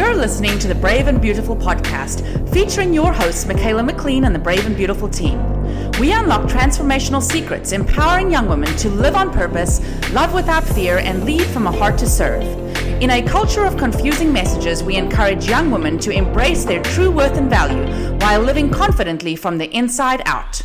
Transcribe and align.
You're 0.00 0.16
listening 0.16 0.58
to 0.60 0.66
the 0.66 0.74
Brave 0.74 1.08
and 1.08 1.20
Beautiful 1.20 1.54
podcast, 1.54 2.24
featuring 2.54 2.94
your 2.94 3.12
hosts, 3.12 3.44
Michaela 3.44 3.82
McLean 3.82 4.24
and 4.24 4.34
the 4.34 4.38
Brave 4.38 4.64
and 4.64 4.74
Beautiful 4.74 5.10
team. 5.10 5.38
We 6.00 6.12
unlock 6.12 6.48
transformational 6.48 7.22
secrets, 7.22 7.72
empowering 7.72 8.30
young 8.30 8.48
women 8.48 8.74
to 8.78 8.88
live 8.88 9.14
on 9.14 9.30
purpose, 9.30 9.78
love 10.12 10.32
without 10.32 10.64
fear, 10.64 11.00
and 11.00 11.26
lead 11.26 11.42
from 11.42 11.66
a 11.66 11.70
heart 11.70 11.98
to 11.98 12.08
serve. 12.08 12.42
In 13.02 13.10
a 13.10 13.20
culture 13.20 13.66
of 13.66 13.76
confusing 13.76 14.32
messages, 14.32 14.82
we 14.82 14.96
encourage 14.96 15.46
young 15.46 15.70
women 15.70 15.98
to 15.98 16.10
embrace 16.10 16.64
their 16.64 16.82
true 16.82 17.10
worth 17.10 17.36
and 17.36 17.50
value 17.50 18.16
while 18.20 18.40
living 18.40 18.70
confidently 18.70 19.36
from 19.36 19.58
the 19.58 19.70
inside 19.70 20.22
out. 20.24 20.62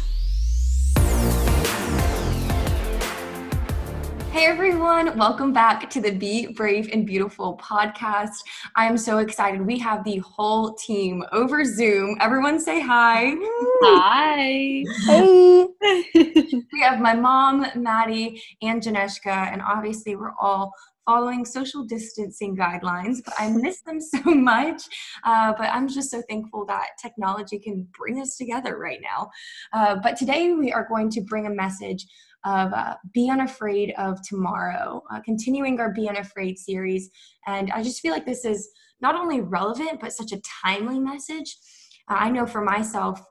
Hey 4.36 4.48
everyone, 4.48 5.18
welcome 5.18 5.54
back 5.54 5.90
to 5.92 6.02
the 6.02 6.12
Be 6.12 6.48
Brave 6.48 6.90
and 6.92 7.08
Beautiful 7.08 7.58
podcast. 7.58 8.34
I 8.76 8.86
am 8.86 8.98
so 8.98 9.20
excited. 9.20 9.66
We 9.66 9.80
have 9.80 10.04
the 10.04 10.18
whole 10.18 10.74
team 10.74 11.24
over 11.32 11.64
Zoom. 11.64 12.18
Everyone 12.20 12.60
say 12.60 12.82
hi. 12.82 13.34
Hi. 13.82 14.84
Hey. 15.06 15.68
we 16.74 16.82
have 16.82 17.00
my 17.00 17.16
mom, 17.16 17.66
Maddie, 17.78 18.44
and 18.62 18.82
Janeshka, 18.82 19.54
and 19.54 19.62
obviously 19.62 20.18
we're 20.18 20.36
all 20.38 20.74
following 21.06 21.46
social 21.46 21.86
distancing 21.86 22.58
guidelines, 22.58 23.20
but 23.24 23.36
I 23.40 23.50
miss 23.52 23.84
them 23.84 24.02
so 24.02 24.20
much. 24.26 24.84
Uh, 25.24 25.54
but 25.58 25.70
I'm 25.72 25.88
just 25.88 26.12
so 26.12 26.22
thankful 26.28 26.66
that 26.66 26.88
technology 27.02 27.58
can 27.58 27.88
bring 27.98 28.20
us 28.20 28.36
together 28.36 28.78
right 28.78 29.00
now. 29.02 29.30
Uh, 29.72 29.96
but 30.04 30.18
today 30.18 30.52
we 30.52 30.74
are 30.74 30.86
going 30.90 31.10
to 31.12 31.22
bring 31.22 31.48
a 31.48 31.52
message 31.52 32.06
of 32.46 32.72
uh, 32.74 32.96
Be 33.14 33.30
Unafraid 33.30 33.94
of 33.98 34.22
Tomorrow, 34.22 35.02
uh, 35.12 35.20
continuing 35.22 35.80
our 35.80 35.92
Be 35.92 36.08
Unafraid 36.08 36.58
series. 36.58 37.10
And 37.48 37.72
I 37.72 37.84
just 37.84 38.02
feel 38.02 38.12
like 38.12 38.26
this 38.26 38.46
is 38.46 38.70
not 39.02 39.16
only 39.16 39.42
relevant, 39.42 40.00
but 40.00 40.14
such 40.14 40.32
a 40.32 40.42
timely 40.64 41.00
message. 41.00 41.58
Uh, 42.10 42.16
I 42.20 42.30
know 42.30 42.46
for 42.46 42.62
myself, 42.62 43.22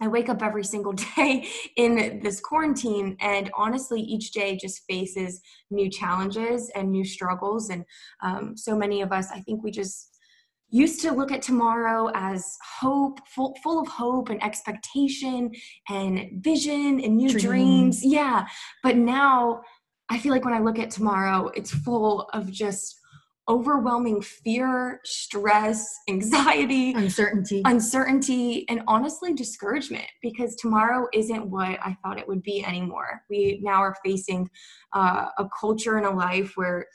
I 0.00 0.06
wake 0.06 0.28
up 0.28 0.42
every 0.42 0.64
single 0.64 0.92
day 1.16 1.48
in 1.76 2.20
this 2.22 2.40
quarantine, 2.40 3.16
and 3.20 3.50
honestly, 3.56 4.00
each 4.00 4.30
day 4.32 4.56
just 4.56 4.84
faces 4.88 5.40
new 5.70 5.90
challenges 5.90 6.70
and 6.74 6.90
new 6.90 7.04
struggles. 7.04 7.70
And 7.70 7.84
um, 8.22 8.56
so 8.56 8.76
many 8.76 9.02
of 9.02 9.12
us, 9.12 9.30
I 9.32 9.40
think 9.40 9.64
we 9.64 9.70
just 9.70 10.17
used 10.70 11.00
to 11.02 11.12
look 11.12 11.32
at 11.32 11.42
tomorrow 11.42 12.10
as 12.14 12.56
hope, 12.80 13.20
full, 13.28 13.56
full 13.62 13.80
of 13.80 13.88
hope 13.88 14.28
and 14.28 14.42
expectation 14.42 15.50
and 15.88 16.42
vision 16.42 17.00
and 17.00 17.16
new 17.16 17.28
dreams. 17.28 17.42
dreams. 17.42 18.04
Yeah. 18.04 18.46
But 18.82 18.96
now 18.96 19.62
I 20.10 20.18
feel 20.18 20.32
like 20.32 20.44
when 20.44 20.54
I 20.54 20.60
look 20.60 20.78
at 20.78 20.90
tomorrow, 20.90 21.50
it's 21.54 21.70
full 21.70 22.28
of 22.32 22.50
just 22.50 22.98
overwhelming 23.48 24.20
fear, 24.20 25.00
stress, 25.04 25.86
anxiety, 26.08 26.92
uncertainty, 26.92 27.62
uncertainty, 27.64 28.68
and 28.68 28.82
honestly 28.86 29.32
discouragement 29.32 30.04
because 30.22 30.54
tomorrow 30.56 31.06
isn't 31.14 31.48
what 31.48 31.78
I 31.82 31.96
thought 32.02 32.18
it 32.18 32.28
would 32.28 32.42
be 32.42 32.64
anymore. 32.64 33.22
We 33.30 33.60
now 33.62 33.80
are 33.80 33.96
facing 34.04 34.50
uh, 34.92 35.28
a 35.38 35.48
culture 35.58 35.96
and 35.96 36.06
a 36.06 36.10
life 36.10 36.52
where 36.56 36.86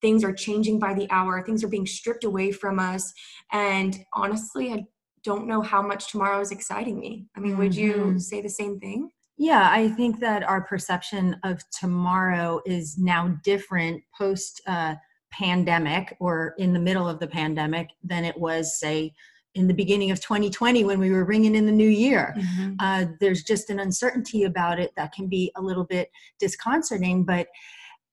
things 0.00 0.24
are 0.24 0.32
changing 0.32 0.78
by 0.78 0.94
the 0.94 1.10
hour, 1.10 1.42
things 1.42 1.62
are 1.64 1.68
being 1.68 1.86
stripped 1.86 2.24
away 2.24 2.52
from 2.52 2.78
us. 2.78 3.12
And 3.52 3.98
honestly, 4.14 4.72
I 4.72 4.86
don't 5.22 5.46
know 5.46 5.60
how 5.60 5.82
much 5.82 6.10
tomorrow 6.10 6.40
is 6.40 6.50
exciting 6.50 6.98
me. 6.98 7.26
I 7.36 7.40
mean, 7.40 7.52
mm-hmm. 7.52 7.60
would 7.60 7.74
you 7.74 7.92
mm-hmm. 7.92 8.18
say 8.18 8.40
the 8.40 8.48
same 8.48 8.78
thing? 8.80 9.10
Yeah, 9.36 9.68
I 9.70 9.88
think 9.88 10.20
that 10.20 10.42
our 10.42 10.60
perception 10.62 11.36
of 11.44 11.62
tomorrow 11.70 12.60
is 12.66 12.98
now 12.98 13.38
different 13.42 14.02
post 14.16 14.60
uh, 14.66 14.96
pandemic 15.32 16.16
or 16.20 16.54
in 16.58 16.72
the 16.72 16.78
middle 16.78 17.08
of 17.08 17.20
the 17.20 17.26
pandemic 17.26 17.88
than 18.02 18.24
it 18.24 18.36
was, 18.38 18.78
say, 18.78 19.14
in 19.54 19.66
the 19.66 19.74
beginning 19.74 20.10
of 20.10 20.20
2020 20.20 20.84
when 20.84 20.98
we 20.98 21.10
were 21.10 21.24
ringing 21.24 21.54
in 21.54 21.66
the 21.66 21.72
new 21.72 21.88
year. 21.88 22.34
Mm-hmm. 22.36 22.74
Uh, 22.78 23.06
there's 23.18 23.42
just 23.42 23.70
an 23.70 23.80
uncertainty 23.80 24.44
about 24.44 24.78
it 24.78 24.92
that 24.96 25.12
can 25.12 25.26
be 25.26 25.50
a 25.56 25.62
little 25.62 25.84
bit 25.84 26.10
disconcerting, 26.38 27.24
but 27.24 27.48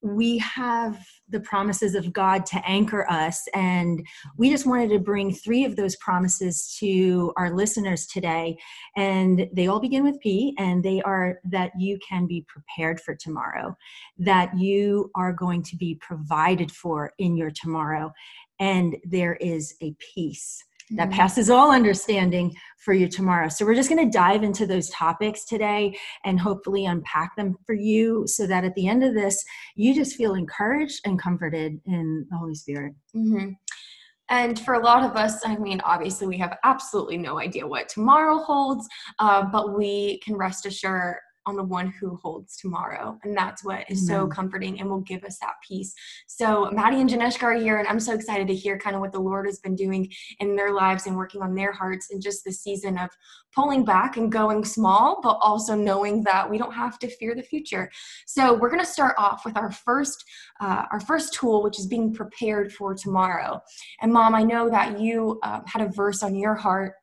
we 0.01 0.37
have 0.37 1.03
the 1.29 1.39
promises 1.39 1.95
of 1.95 2.13
God 2.13 2.45
to 2.47 2.61
anchor 2.65 3.09
us. 3.09 3.43
And 3.53 4.05
we 4.37 4.49
just 4.49 4.65
wanted 4.65 4.89
to 4.89 4.99
bring 4.99 5.33
three 5.33 5.65
of 5.65 5.75
those 5.75 5.95
promises 5.97 6.75
to 6.79 7.33
our 7.35 7.53
listeners 7.53 8.05
today. 8.05 8.57
And 8.95 9.47
they 9.53 9.67
all 9.67 9.79
begin 9.79 10.03
with 10.03 10.19
P, 10.19 10.55
and 10.57 10.83
they 10.83 11.01
are 11.01 11.39
that 11.45 11.71
you 11.77 11.97
can 12.07 12.27
be 12.27 12.45
prepared 12.47 13.01
for 13.01 13.15
tomorrow, 13.15 13.75
that 14.19 14.57
you 14.57 15.11
are 15.15 15.33
going 15.33 15.63
to 15.63 15.75
be 15.75 15.95
provided 15.95 16.71
for 16.71 17.13
in 17.17 17.35
your 17.35 17.51
tomorrow, 17.51 18.13
and 18.59 18.97
there 19.03 19.35
is 19.35 19.75
a 19.81 19.95
peace 20.13 20.63
that 20.91 21.09
mm-hmm. 21.09 21.17
passes 21.17 21.49
all 21.49 21.71
understanding 21.71 22.55
for 22.77 22.93
you 22.93 23.07
tomorrow. 23.07 23.49
So, 23.49 23.65
we're 23.65 23.75
just 23.75 23.89
going 23.89 24.05
to 24.05 24.17
dive 24.17 24.43
into 24.43 24.65
those 24.65 24.89
topics 24.89 25.45
today 25.45 25.97
and 26.23 26.39
hopefully 26.39 26.85
unpack 26.85 27.35
them 27.35 27.55
for 27.65 27.73
you 27.73 28.25
so 28.27 28.47
that 28.47 28.63
at 28.63 28.75
the 28.75 28.87
end 28.87 29.03
of 29.03 29.13
this, 29.13 29.43
you 29.75 29.93
just 29.93 30.15
feel 30.15 30.35
encouraged 30.35 31.01
and 31.05 31.21
comforted 31.21 31.79
in 31.85 32.25
the 32.29 32.37
Holy 32.37 32.55
Spirit. 32.55 32.93
Mm-hmm. 33.15 33.51
And 34.29 34.59
for 34.59 34.73
a 34.73 34.83
lot 34.83 35.09
of 35.09 35.15
us, 35.15 35.45
I 35.45 35.55
mean, 35.57 35.79
obviously, 35.85 36.27
we 36.27 36.37
have 36.39 36.57
absolutely 36.63 37.17
no 37.17 37.39
idea 37.39 37.65
what 37.65 37.87
tomorrow 37.87 38.39
holds, 38.39 38.87
uh, 39.19 39.43
but 39.43 39.77
we 39.77 40.19
can 40.19 40.35
rest 40.35 40.65
assured 40.65 41.17
on 41.47 41.55
the 41.55 41.63
one 41.63 41.87
who 41.99 42.17
holds 42.17 42.57
tomorrow. 42.57 43.17
And 43.23 43.35
that's 43.35 43.63
what 43.63 43.89
is 43.89 44.05
so 44.05 44.27
comforting 44.27 44.79
and 44.79 44.89
will 44.89 45.01
give 45.01 45.23
us 45.23 45.39
that 45.39 45.53
peace. 45.67 45.93
So 46.27 46.69
Maddie 46.71 46.99
and 46.99 47.09
Janeshka 47.09 47.43
are 47.43 47.53
here, 47.53 47.79
and 47.79 47.87
I'm 47.87 47.99
so 47.99 48.13
excited 48.13 48.47
to 48.47 48.55
hear 48.55 48.77
kind 48.77 48.95
of 48.95 49.01
what 49.01 49.13
the 49.13 49.19
Lord 49.19 49.45
has 49.45 49.59
been 49.59 49.75
doing 49.75 50.11
in 50.39 50.55
their 50.55 50.73
lives 50.73 51.07
and 51.07 51.15
working 51.15 51.41
on 51.41 51.55
their 51.55 51.71
hearts 51.71 52.09
in 52.11 52.19
just 52.19 52.43
the 52.43 52.51
season 52.51 52.97
of 52.97 53.09
pulling 53.55 53.85
back 53.85 54.17
and 54.17 54.31
going 54.31 54.65
small, 54.65 55.19
but 55.23 55.37
also 55.41 55.73
knowing 55.73 56.21
that 56.23 56.47
we 56.49 56.57
don't 56.57 56.73
have 56.73 56.99
to 56.99 57.09
fear 57.09 57.33
the 57.33 57.41
future. 57.41 57.89
So 58.25 58.53
we're 58.53 58.69
going 58.69 58.83
to 58.83 58.85
start 58.85 59.15
off 59.17 59.45
with 59.45 59.57
our 59.57 59.71
first 59.71 60.23
uh, 60.59 60.83
our 60.91 60.99
first 60.99 61.33
tool, 61.33 61.63
which 61.63 61.79
is 61.79 61.87
being 61.87 62.13
prepared 62.13 62.73
for 62.73 62.93
tomorrow. 62.93 63.61
And 64.01 64.11
Mom, 64.11 64.35
I 64.35 64.43
know 64.43 64.69
that 64.69 64.99
you 64.99 65.39
uh, 65.43 65.61
had 65.65 65.81
a 65.81 65.89
verse 65.89 66.23
on 66.23 66.35
your 66.35 66.55
heart 66.55 66.95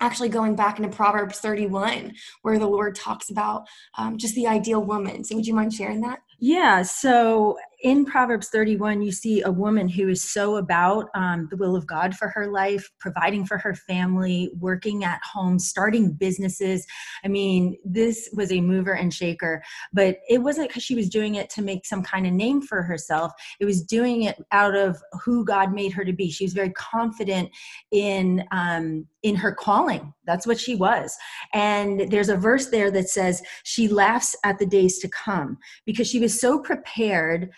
actually 0.00 0.28
going 0.28 0.54
back 0.54 0.78
into 0.78 0.94
Proverbs 0.94 1.40
31, 1.40 2.14
where 2.42 2.58
the 2.58 2.66
Lord 2.66 2.94
talks 2.94 3.30
about 3.30 3.66
um, 3.96 4.18
just 4.18 4.34
the 4.34 4.46
ideal 4.46 4.82
woman. 4.82 5.24
So, 5.24 5.36
would 5.36 5.46
you 5.46 5.54
mind 5.54 5.72
sharing 5.72 6.00
that? 6.02 6.20
Yeah. 6.38 6.82
So, 6.82 7.58
in 7.80 8.04
Proverbs 8.04 8.48
31, 8.48 9.02
you 9.02 9.12
see 9.12 9.42
a 9.42 9.50
woman 9.50 9.88
who 9.88 10.08
is 10.08 10.22
so 10.22 10.56
about 10.56 11.06
um, 11.14 11.46
the 11.50 11.56
will 11.56 11.76
of 11.76 11.86
God 11.86 12.14
for 12.16 12.28
her 12.28 12.48
life, 12.48 12.90
providing 12.98 13.44
for 13.44 13.56
her 13.56 13.74
family, 13.74 14.50
working 14.58 15.04
at 15.04 15.20
home, 15.22 15.60
starting 15.60 16.12
businesses. 16.12 16.84
I 17.24 17.28
mean, 17.28 17.76
this 17.84 18.28
was 18.32 18.50
a 18.50 18.60
mover 18.60 18.96
and 18.96 19.14
shaker, 19.14 19.62
but 19.92 20.18
it 20.28 20.38
wasn't 20.38 20.68
because 20.68 20.82
she 20.82 20.96
was 20.96 21.08
doing 21.08 21.36
it 21.36 21.50
to 21.50 21.62
make 21.62 21.86
some 21.86 22.02
kind 22.02 22.26
of 22.26 22.32
name 22.32 22.62
for 22.62 22.82
herself. 22.82 23.32
It 23.60 23.64
was 23.64 23.82
doing 23.82 24.22
it 24.24 24.42
out 24.50 24.74
of 24.74 24.96
who 25.24 25.44
God 25.44 25.72
made 25.72 25.92
her 25.92 26.04
to 26.04 26.12
be. 26.12 26.30
She 26.30 26.44
was 26.44 26.54
very 26.54 26.70
confident 26.70 27.48
in 27.92 28.44
um, 28.50 29.06
in 29.22 29.34
her 29.34 29.52
calling. 29.52 30.12
That's 30.26 30.46
what 30.46 30.60
she 30.60 30.74
was. 30.74 31.16
And 31.52 32.10
there's 32.10 32.28
a 32.28 32.36
verse 32.36 32.66
there 32.66 32.90
that 32.92 33.08
says 33.08 33.42
she 33.64 33.88
laughs 33.88 34.36
at 34.44 34.58
the 34.58 34.66
days 34.66 34.98
to 35.00 35.08
come 35.08 35.58
because 35.86 36.08
she 36.08 36.20
was 36.20 36.40
so 36.40 36.60
prepared 36.60 37.50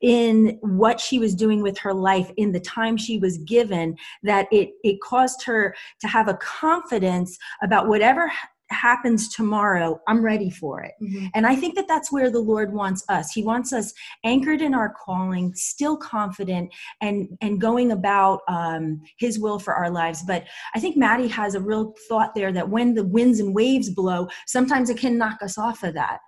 in 0.00 0.58
what 0.62 1.00
she 1.00 1.18
was 1.18 1.34
doing 1.34 1.62
with 1.62 1.78
her 1.78 1.94
life 1.94 2.30
in 2.36 2.52
the 2.52 2.60
time 2.60 2.96
she 2.96 3.18
was 3.18 3.38
given 3.38 3.96
that 4.22 4.46
it 4.52 4.70
it 4.82 5.00
caused 5.00 5.42
her 5.44 5.74
to 6.00 6.08
have 6.08 6.28
a 6.28 6.34
confidence 6.34 7.36
about 7.62 7.88
whatever 7.88 8.30
happens 8.70 9.28
tomorrow 9.28 10.00
i'm 10.08 10.24
ready 10.24 10.48
for 10.48 10.82
it. 10.82 10.92
Mm-hmm. 11.02 11.26
and 11.34 11.46
i 11.46 11.54
think 11.54 11.74
that 11.74 11.86
that's 11.88 12.10
where 12.10 12.30
the 12.30 12.40
lord 12.40 12.72
wants 12.72 13.04
us. 13.08 13.30
He 13.30 13.42
wants 13.42 13.72
us 13.72 13.92
anchored 14.24 14.62
in 14.62 14.74
our 14.74 14.94
calling 15.04 15.52
still 15.54 15.96
confident 15.96 16.72
and 17.00 17.28
and 17.40 17.60
going 17.60 17.92
about 17.92 18.40
um, 18.48 19.02
his 19.18 19.38
will 19.38 19.58
for 19.58 19.74
our 19.74 19.90
lives. 19.90 20.22
But 20.26 20.44
i 20.74 20.80
think 20.80 20.96
maddie 20.96 21.28
has 21.28 21.54
a 21.54 21.60
real 21.60 21.94
thought 22.08 22.34
there 22.34 22.52
that 22.52 22.68
when 22.68 22.94
the 22.94 23.04
winds 23.04 23.40
and 23.40 23.54
waves 23.54 23.90
blow 23.90 24.28
sometimes 24.46 24.90
it 24.90 24.96
can 24.98 25.18
knock 25.18 25.38
us 25.42 25.58
off 25.58 25.82
of 25.82 25.94
that. 25.94 26.18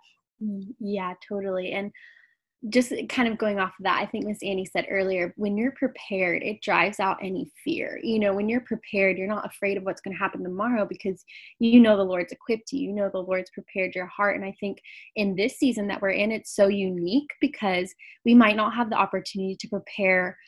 Mm, 0.43 0.63
yeah 0.81 1.15
totally. 1.27 1.73
And 1.73 1.91
just 2.71 2.93
kind 3.11 3.29
of 3.29 3.37
going 3.37 3.59
off 3.59 3.75
of 3.79 3.85
that, 3.85 4.01
I 4.01 4.07
think 4.07 4.25
Miss 4.25 4.43
Annie 4.43 4.65
said 4.65 4.87
earlier, 4.91 5.35
when 5.37 5.57
you're 5.57 5.73
prepared, 5.73 6.43
it 6.43 6.63
drives 6.63 6.99
out 6.99 7.19
any 7.21 7.51
fear. 7.63 8.01
You 8.03 8.19
know, 8.19 8.33
when 8.33 8.49
you're 8.49 8.63
prepared, 8.63 9.19
you're 9.19 9.29
not 9.29 9.45
afraid 9.45 9.77
of 9.77 9.85
what's 9.85 10.01
going 10.01 10.17
to 10.17 10.19
happen 10.19 10.43
tomorrow 10.43 10.87
because 10.87 11.25
you 11.59 11.81
know 11.81 11.97
the 11.97 12.03
Lord's 12.03 12.33
equipped 12.33 12.73
you. 12.73 12.89
You 12.89 12.95
know 12.95 13.11
the 13.13 13.19
Lord's 13.19 13.51
prepared 13.51 13.95
your 13.95 14.07
heart. 14.07 14.37
And 14.37 14.45
I 14.45 14.57
think 14.61 14.81
in 15.17 15.37
this 15.37 15.59
season 15.59 15.87
that 15.89 16.01
we're 16.01 16.11
in, 16.11 16.33
it's 16.33 16.55
so 16.55 16.69
unique 16.69 17.31
because 17.41 17.95
we 18.25 18.35
might 18.35 18.57
not 18.57 18.75
have 18.75 18.89
the 18.89 18.97
opportunity 18.97 19.57
to 19.57 19.69
prepare 19.69 20.39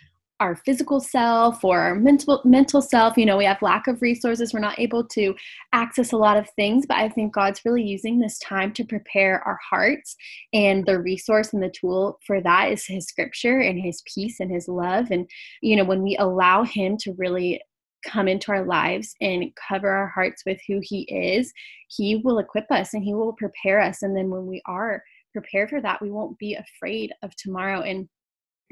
our 0.41 0.57
physical 0.57 1.01
self 1.01 1.65
or 1.65 1.81
our 1.81 1.95
mental 1.95 2.43
mental 2.45 2.83
self 2.83 3.17
you 3.17 3.25
know 3.25 3.37
we 3.37 3.45
have 3.45 3.61
lack 3.63 3.87
of 3.87 4.03
resources 4.03 4.53
we're 4.53 4.61
not 4.61 4.79
able 4.79 5.03
to 5.03 5.35
access 5.73 6.13
a 6.13 6.17
lot 6.17 6.37
of 6.37 6.49
things 6.57 6.85
but 6.87 6.99
i 6.99 7.09
think 7.09 7.33
god's 7.33 7.63
really 7.65 7.83
using 7.83 8.19
this 8.19 8.39
time 8.41 8.73
to 8.73 8.85
prepare 8.85 9.43
our 9.47 9.59
hearts 9.71 10.15
and 10.53 10.85
the 10.85 10.99
resource 10.99 11.53
and 11.53 11.63
the 11.63 11.71
tool 11.71 12.19
for 12.27 12.41
that 12.41 12.71
is 12.71 12.87
his 12.87 13.07
scripture 13.07 13.61
and 13.61 13.81
his 13.81 14.03
peace 14.13 14.41
and 14.41 14.51
his 14.51 14.69
love. 14.69 15.11
And 15.11 15.29
you 15.63 15.77
know 15.77 15.85
when 15.85 16.03
we 16.03 16.17
allow 16.17 16.65
him 16.65 16.97
to 16.99 17.15
really 17.17 17.61
come 18.07 18.29
into 18.29 18.53
our 18.53 18.65
lives 18.65 19.15
and 19.21 19.53
cover 19.69 19.91
our 19.91 20.09
hearts 20.09 20.43
with 20.47 20.61
who 20.69 20.81
he 20.83 21.03
is 21.03 21.53
he 21.89 22.17
will 22.17 22.39
equip 22.39 22.71
us 22.71 22.95
and 22.95 23.03
he 23.03 23.15
will 23.15 23.33
prepare 23.33 23.81
us. 23.81 24.03
And 24.03 24.17
then 24.17 24.31
when 24.31 24.47
we 24.47 24.61
are 24.67 25.03
prepared 25.33 25.71
for 25.71 25.81
that 25.81 26.01
we 26.03 26.11
won't 26.11 26.39
be 26.39 26.55
afraid 26.55 27.13
of 27.23 27.35
tomorrow. 27.37 27.83
And 27.83 28.09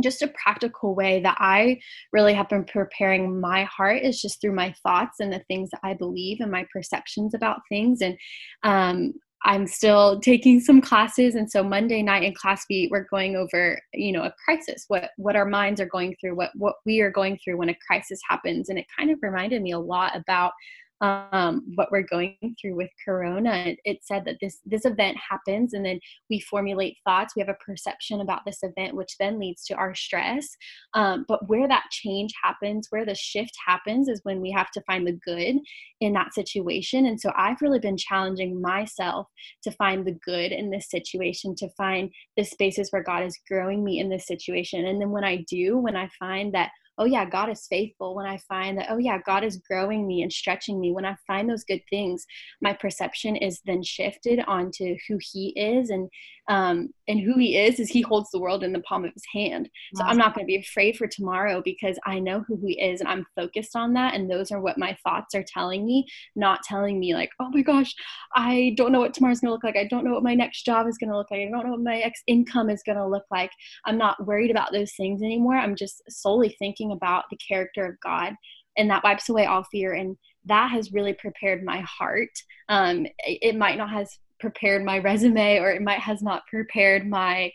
just 0.02 0.22
a 0.22 0.32
practical 0.42 0.94
way 0.94 1.20
that 1.22 1.36
I 1.38 1.80
really 2.12 2.34
have 2.34 2.48
been 2.48 2.64
preparing 2.64 3.40
my 3.40 3.64
heart 3.64 4.02
is 4.02 4.20
just 4.20 4.40
through 4.40 4.54
my 4.54 4.74
thoughts 4.82 5.20
and 5.20 5.32
the 5.32 5.44
things 5.46 5.70
that 5.70 5.80
I 5.82 5.94
believe 5.94 6.38
and 6.40 6.50
my 6.50 6.66
perceptions 6.72 7.34
about 7.34 7.60
things. 7.68 8.00
And 8.00 8.16
um, 8.62 9.14
I'm 9.44 9.66
still 9.66 10.20
taking 10.20 10.58
some 10.58 10.80
classes, 10.80 11.34
and 11.34 11.50
so 11.50 11.62
Monday 11.62 12.02
night 12.02 12.22
in 12.22 12.34
class 12.34 12.64
we 12.70 12.88
we're 12.90 13.06
going 13.10 13.36
over, 13.36 13.78
you 13.92 14.10
know, 14.10 14.22
a 14.22 14.32
crisis, 14.42 14.86
what 14.88 15.10
what 15.18 15.36
our 15.36 15.44
minds 15.44 15.82
are 15.82 15.86
going 15.86 16.16
through, 16.18 16.34
what 16.34 16.50
what 16.54 16.76
we 16.86 17.00
are 17.00 17.10
going 17.10 17.38
through 17.44 17.58
when 17.58 17.68
a 17.68 17.76
crisis 17.86 18.20
happens, 18.28 18.70
and 18.70 18.78
it 18.78 18.86
kind 18.98 19.10
of 19.10 19.18
reminded 19.20 19.60
me 19.60 19.72
a 19.72 19.78
lot 19.78 20.16
about 20.16 20.52
um, 21.00 21.62
what 21.74 21.90
we're 21.90 22.02
going 22.02 22.36
through 22.60 22.76
with 22.76 22.90
corona 23.04 23.74
it 23.84 23.98
said 24.02 24.24
that 24.24 24.36
this 24.40 24.60
this 24.64 24.84
event 24.84 25.16
happens 25.30 25.74
and 25.74 25.84
then 25.84 25.98
we 26.30 26.40
formulate 26.40 26.96
thoughts 27.04 27.34
we 27.34 27.40
have 27.40 27.48
a 27.48 27.64
perception 27.64 28.20
about 28.20 28.40
this 28.44 28.58
event 28.62 28.94
which 28.94 29.16
then 29.18 29.38
leads 29.38 29.64
to 29.64 29.74
our 29.74 29.94
stress. 29.94 30.48
Um, 30.94 31.24
but 31.28 31.48
where 31.48 31.68
that 31.68 31.84
change 31.90 32.32
happens 32.42 32.88
where 32.90 33.04
the 33.04 33.14
shift 33.14 33.52
happens 33.66 34.08
is 34.08 34.20
when 34.22 34.40
we 34.40 34.50
have 34.52 34.70
to 34.72 34.82
find 34.82 35.06
the 35.06 35.18
good 35.24 35.56
in 36.00 36.12
that 36.12 36.34
situation. 36.34 37.06
And 37.06 37.20
so 37.20 37.32
i've 37.36 37.60
really 37.60 37.78
been 37.78 37.96
challenging 37.96 38.60
myself 38.60 39.26
to 39.62 39.70
find 39.72 40.06
the 40.06 40.18
good 40.24 40.52
in 40.52 40.70
this 40.70 40.90
situation 40.90 41.54
to 41.56 41.68
find 41.76 42.10
the 42.36 42.44
spaces 42.44 42.88
where 42.90 43.02
god 43.02 43.24
is 43.24 43.38
growing 43.48 43.84
me 43.84 43.98
in 43.98 44.08
this 44.08 44.26
situation. 44.26 44.86
And 44.86 45.00
then 45.00 45.10
when 45.10 45.24
i 45.24 45.44
do 45.48 45.78
when 45.78 45.96
i 45.96 46.08
find 46.18 46.54
that 46.54 46.70
oh 46.98 47.04
yeah 47.04 47.24
god 47.24 47.48
is 47.48 47.66
faithful 47.68 48.14
when 48.14 48.26
i 48.26 48.36
find 48.48 48.78
that 48.78 48.86
oh 48.90 48.98
yeah 48.98 49.18
god 49.26 49.42
is 49.44 49.56
growing 49.68 50.06
me 50.06 50.22
and 50.22 50.32
stretching 50.32 50.80
me. 50.80 50.92
When 50.92 51.04
i 51.04 51.16
find 51.26 51.48
those 51.48 51.64
good 51.64 51.82
things 51.90 52.24
my 52.60 52.72
perception 52.72 53.36
is 53.36 53.60
then 53.64 53.82
shifted 53.82 54.40
onto 54.46 54.96
who 55.08 55.18
he 55.20 55.48
is 55.56 55.90
and 55.90 56.08
um, 56.46 56.90
and 57.08 57.18
who 57.20 57.38
he 57.38 57.56
is 57.56 57.80
is 57.80 57.88
he 57.88 58.02
holds 58.02 58.30
the 58.30 58.38
world 58.38 58.64
in 58.64 58.74
the 58.74 58.80
palm 58.80 59.06
of 59.06 59.14
his 59.14 59.24
hand. 59.32 59.68
So 59.94 60.04
i'm 60.04 60.18
not 60.18 60.34
going 60.34 60.44
to 60.44 60.50
be 60.50 60.58
afraid 60.58 60.96
for 60.96 61.06
tomorrow 61.06 61.62
because 61.64 61.98
i 62.06 62.18
know 62.18 62.44
who 62.46 62.58
he 62.62 62.80
is 62.80 63.00
and 63.00 63.08
i'm 63.08 63.24
focused 63.34 63.74
on 63.74 63.94
that. 63.94 64.14
And 64.14 64.30
those 64.30 64.50
are 64.50 64.60
what 64.60 64.78
my 64.78 64.96
thoughts 65.02 65.34
are 65.34 65.44
telling 65.46 65.86
me 65.86 66.06
not 66.36 66.62
telling 66.62 67.00
me 67.00 67.14
like 67.14 67.30
oh 67.40 67.48
my 67.50 67.62
gosh 67.62 67.94
i 68.34 68.74
don't 68.76 68.92
know 68.92 69.00
what 69.00 69.14
tomorrow's 69.14 69.40
going 69.40 69.48
to 69.48 69.52
look 69.52 69.64
like. 69.64 69.76
I 69.76 69.86
don't 69.88 70.04
know 70.04 70.12
what 70.12 70.22
my 70.22 70.34
next 70.34 70.64
job 70.64 70.86
is 70.86 70.98
going 70.98 71.10
to 71.10 71.16
look 71.16 71.30
like. 71.30 71.40
I 71.40 71.50
don't 71.50 71.64
know 71.64 71.72
what 71.72 71.80
my 71.80 71.98
next 71.98 72.22
income 72.26 72.70
is 72.70 72.82
going 72.84 72.98
to 72.98 73.06
look 73.06 73.24
like. 73.30 73.50
I'm 73.84 73.98
not 73.98 74.26
worried 74.26 74.50
about 74.50 74.72
those 74.72 74.92
things 74.94 75.22
anymore. 75.22 75.56
I'm 75.56 75.76
just 75.76 76.02
solely 76.08 76.54
thinking 76.58 76.83
about 76.92 77.24
the 77.30 77.36
character 77.36 77.86
of 77.86 78.00
god 78.00 78.34
and 78.76 78.90
that 78.90 79.04
wipes 79.04 79.28
away 79.28 79.46
all 79.46 79.64
fear 79.64 79.92
and 79.92 80.16
that 80.46 80.70
has 80.70 80.92
really 80.92 81.14
prepared 81.14 81.64
my 81.64 81.80
heart. 81.80 82.30
Um, 82.68 83.06
it 83.24 83.56
might 83.56 83.78
not 83.78 83.90
has 83.90 84.18
prepared 84.40 84.84
my 84.84 84.98
resume 84.98 85.58
or 85.58 85.70
it 85.70 85.82
might 85.82 86.00
has 86.00 86.22
not 86.22 86.46
prepared 86.48 87.08
my 87.08 87.50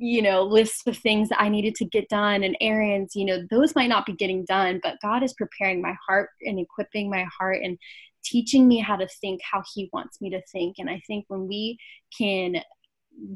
you 0.00 0.22
know 0.22 0.44
list 0.44 0.86
of 0.86 0.96
things 0.96 1.28
that 1.28 1.40
i 1.40 1.48
needed 1.48 1.74
to 1.74 1.84
get 1.84 2.08
done 2.08 2.44
and 2.44 2.56
errands 2.60 3.16
you 3.16 3.24
know 3.24 3.42
those 3.50 3.74
might 3.74 3.88
not 3.88 4.06
be 4.06 4.12
getting 4.12 4.44
done 4.44 4.78
but 4.80 4.94
god 5.02 5.24
is 5.24 5.32
preparing 5.32 5.82
my 5.82 5.92
heart 6.06 6.28
and 6.42 6.60
equipping 6.60 7.10
my 7.10 7.26
heart 7.36 7.58
and 7.64 7.76
teaching 8.22 8.68
me 8.68 8.78
how 8.78 8.94
to 8.94 9.08
think 9.20 9.40
how 9.42 9.62
he 9.74 9.88
wants 9.92 10.20
me 10.20 10.30
to 10.30 10.40
think. 10.52 10.76
And 10.78 10.88
i 10.88 11.00
think 11.06 11.24
when 11.28 11.48
we 11.48 11.78
can 12.16 12.62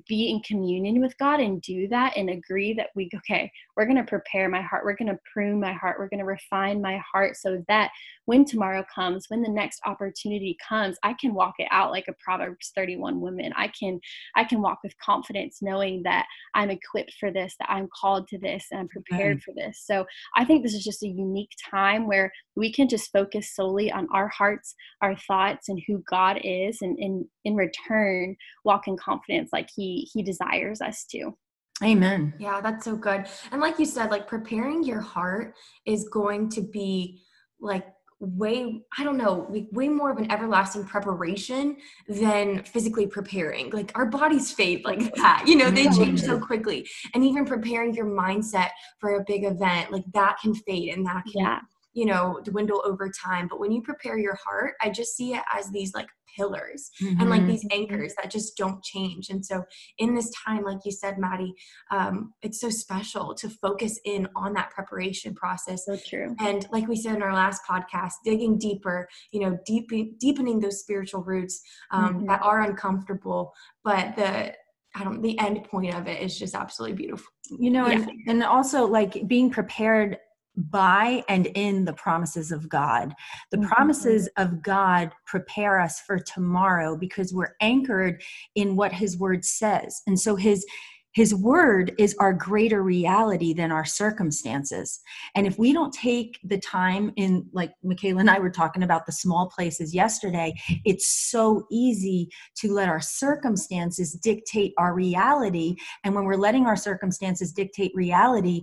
be 0.08 0.30
in 0.30 0.40
communion 0.40 1.00
with 1.00 1.16
God 1.18 1.40
and 1.40 1.60
do 1.62 1.88
that 1.88 2.16
and 2.16 2.30
agree 2.30 2.74
that 2.74 2.88
we, 2.94 3.10
okay, 3.14 3.50
we're 3.76 3.86
going 3.86 3.96
to 3.96 4.04
prepare 4.04 4.48
my 4.48 4.62
heart. 4.62 4.84
We're 4.84 4.96
going 4.96 5.08
to 5.08 5.18
prune 5.32 5.60
my 5.60 5.72
heart. 5.72 5.96
We're 5.98 6.08
going 6.08 6.20
to 6.20 6.24
refine 6.24 6.80
my 6.80 7.00
heart 7.12 7.36
so 7.36 7.62
that 7.68 7.90
when 8.26 8.44
tomorrow 8.44 8.84
comes, 8.94 9.26
when 9.28 9.42
the 9.42 9.50
next 9.50 9.80
opportunity 9.84 10.56
comes, 10.66 10.96
I 11.02 11.14
can 11.14 11.34
walk 11.34 11.54
it 11.58 11.68
out 11.70 11.90
like 11.90 12.06
a 12.08 12.14
Proverbs 12.24 12.72
31 12.74 13.20
woman. 13.20 13.52
I 13.56 13.68
can, 13.68 14.00
I 14.36 14.44
can 14.44 14.62
walk 14.62 14.78
with 14.82 14.96
confidence 14.98 15.58
knowing 15.60 16.02
that 16.04 16.26
I'm 16.54 16.70
equipped 16.70 17.14
for 17.18 17.32
this, 17.32 17.54
that 17.58 17.70
I'm 17.70 17.88
called 18.00 18.28
to 18.28 18.38
this 18.38 18.66
and 18.70 18.80
I'm 18.80 18.88
prepared 18.88 19.42
for 19.42 19.52
this. 19.54 19.82
So 19.84 20.06
I 20.36 20.44
think 20.44 20.62
this 20.62 20.74
is 20.74 20.84
just 20.84 21.02
a 21.02 21.08
unique 21.08 21.52
time 21.70 22.06
where 22.06 22.32
we 22.54 22.72
can 22.72 22.88
just 22.88 23.10
focus 23.12 23.54
solely 23.54 23.90
on 23.90 24.06
our 24.12 24.28
hearts, 24.28 24.74
our 25.00 25.16
thoughts, 25.16 25.68
and 25.68 25.80
who 25.86 26.02
God 26.08 26.38
is, 26.44 26.78
and 26.82 26.98
in 26.98 27.26
in 27.44 27.54
return 27.54 28.36
walk 28.64 28.88
in 28.88 28.96
confidence 28.96 29.50
like 29.52 29.68
He 29.74 30.08
He 30.12 30.22
desires 30.22 30.80
us 30.80 31.04
to. 31.10 31.36
Amen. 31.82 32.34
Yeah, 32.38 32.60
that's 32.60 32.84
so 32.84 32.96
good. 32.96 33.26
And 33.50 33.60
like 33.60 33.78
you 33.78 33.86
said, 33.86 34.10
like 34.10 34.28
preparing 34.28 34.84
your 34.84 35.00
heart 35.00 35.54
is 35.84 36.08
going 36.08 36.48
to 36.50 36.60
be 36.60 37.22
like 37.60 37.86
way 38.22 38.80
i 38.96 39.02
don't 39.02 39.16
know 39.16 39.46
like 39.50 39.66
way 39.72 39.88
more 39.88 40.10
of 40.10 40.16
an 40.16 40.30
everlasting 40.30 40.84
preparation 40.84 41.76
than 42.08 42.62
physically 42.62 43.04
preparing 43.04 43.68
like 43.70 43.90
our 43.96 44.06
bodies 44.06 44.52
fade 44.52 44.84
like 44.84 45.12
that 45.16 45.42
you 45.44 45.56
know 45.56 45.72
they 45.72 45.88
change 45.88 46.22
so 46.22 46.38
quickly 46.38 46.88
and 47.14 47.24
even 47.24 47.44
preparing 47.44 47.92
your 47.92 48.06
mindset 48.06 48.68
for 49.00 49.16
a 49.16 49.24
big 49.26 49.44
event 49.44 49.90
like 49.90 50.04
that 50.14 50.38
can 50.40 50.54
fade 50.54 50.94
and 50.94 51.04
that 51.04 51.24
can 51.24 51.42
yeah 51.42 51.58
you 51.94 52.06
know 52.06 52.40
dwindle 52.44 52.82
over 52.84 53.10
time 53.10 53.46
but 53.48 53.60
when 53.60 53.72
you 53.72 53.82
prepare 53.82 54.18
your 54.18 54.38
heart 54.44 54.74
i 54.80 54.88
just 54.88 55.16
see 55.16 55.34
it 55.34 55.42
as 55.54 55.70
these 55.70 55.94
like 55.94 56.08
pillars 56.36 56.90
mm-hmm. 57.02 57.20
and 57.20 57.28
like 57.28 57.46
these 57.46 57.66
anchors 57.70 58.14
that 58.14 58.30
just 58.30 58.56
don't 58.56 58.82
change 58.82 59.28
and 59.28 59.44
so 59.44 59.62
in 59.98 60.14
this 60.14 60.30
time 60.30 60.64
like 60.64 60.78
you 60.84 60.92
said 60.92 61.18
maddie 61.18 61.52
um, 61.90 62.32
it's 62.42 62.60
so 62.60 62.70
special 62.70 63.34
to 63.34 63.50
focus 63.50 64.00
in 64.04 64.26
on 64.34 64.54
that 64.54 64.70
preparation 64.70 65.34
process 65.34 65.84
so 65.84 65.96
true 66.08 66.34
and 66.40 66.66
like 66.72 66.88
we 66.88 66.96
said 66.96 67.16
in 67.16 67.22
our 67.22 67.34
last 67.34 67.62
podcast 67.68 68.12
digging 68.24 68.58
deeper 68.58 69.06
you 69.30 69.40
know 69.40 69.58
deep, 69.66 69.90
deepening 70.18 70.58
those 70.58 70.80
spiritual 70.80 71.22
roots 71.22 71.60
um, 71.90 72.14
mm-hmm. 72.14 72.26
that 72.26 72.40
are 72.42 72.62
uncomfortable 72.62 73.52
but 73.84 74.16
the 74.16 74.54
I 74.94 75.04
don't 75.04 75.22
the 75.22 75.38
end 75.38 75.64
point 75.64 75.94
of 75.94 76.06
it 76.06 76.20
is 76.20 76.38
just 76.38 76.54
absolutely 76.54 76.96
beautiful. 76.96 77.26
You 77.58 77.70
know, 77.70 77.86
yeah. 77.86 77.94
and, 77.94 78.10
and 78.28 78.42
also 78.42 78.86
like 78.86 79.26
being 79.26 79.50
prepared 79.50 80.18
by 80.56 81.24
and 81.28 81.46
in 81.46 81.84
the 81.84 81.92
promises 81.92 82.52
of 82.52 82.68
God. 82.68 83.14
The 83.50 83.58
mm-hmm. 83.58 83.68
promises 83.68 84.28
of 84.36 84.62
God 84.62 85.12
prepare 85.26 85.80
us 85.80 86.00
for 86.00 86.18
tomorrow 86.18 86.96
because 86.96 87.32
we're 87.32 87.56
anchored 87.60 88.22
in 88.54 88.76
what 88.76 88.92
his 88.92 89.18
word 89.18 89.44
says. 89.44 90.02
And 90.06 90.18
so 90.18 90.36
his 90.36 90.66
his 91.12 91.34
word 91.34 91.92
is 91.98 92.16
our 92.20 92.32
greater 92.32 92.82
reality 92.82 93.52
than 93.52 93.70
our 93.70 93.84
circumstances. 93.84 95.00
And 95.34 95.46
if 95.46 95.58
we 95.58 95.72
don't 95.72 95.92
take 95.92 96.38
the 96.42 96.58
time 96.58 97.12
in, 97.16 97.46
like 97.52 97.72
Michaela 97.82 98.20
and 98.20 98.30
I 98.30 98.38
were 98.38 98.50
talking 98.50 98.82
about 98.82 99.04
the 99.04 99.12
small 99.12 99.50
places 99.54 99.94
yesterday, 99.94 100.54
it's 100.84 101.08
so 101.08 101.66
easy 101.70 102.30
to 102.56 102.72
let 102.72 102.88
our 102.88 103.00
circumstances 103.00 104.14
dictate 104.14 104.72
our 104.78 104.94
reality. 104.94 105.76
And 106.02 106.14
when 106.14 106.24
we're 106.24 106.36
letting 106.36 106.64
our 106.64 106.76
circumstances 106.76 107.52
dictate 107.52 107.92
reality, 107.94 108.62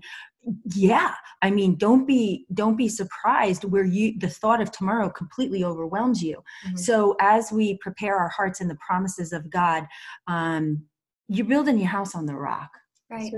yeah 0.74 1.14
i 1.42 1.52
mean 1.52 1.76
don't 1.76 2.08
be 2.08 2.46
don't 2.54 2.78
be 2.78 2.88
surprised 2.88 3.66
where 3.66 3.84
you 3.84 4.18
the 4.20 4.30
thought 4.30 4.62
of 4.62 4.72
tomorrow 4.72 5.10
completely 5.10 5.64
overwhelms 5.64 6.24
you. 6.24 6.38
Mm-hmm. 6.66 6.78
so 6.78 7.16
as 7.20 7.52
we 7.52 7.78
prepare 7.78 8.16
our 8.16 8.30
hearts 8.30 8.62
in 8.62 8.68
the 8.68 8.76
promises 8.76 9.34
of 9.34 9.50
god 9.50 9.86
um 10.28 10.82
you're 11.30 11.46
building 11.46 11.78
your 11.78 11.88
house 11.88 12.16
on 12.16 12.26
the 12.26 12.36
rock. 12.36 12.72
Right. 13.10 13.32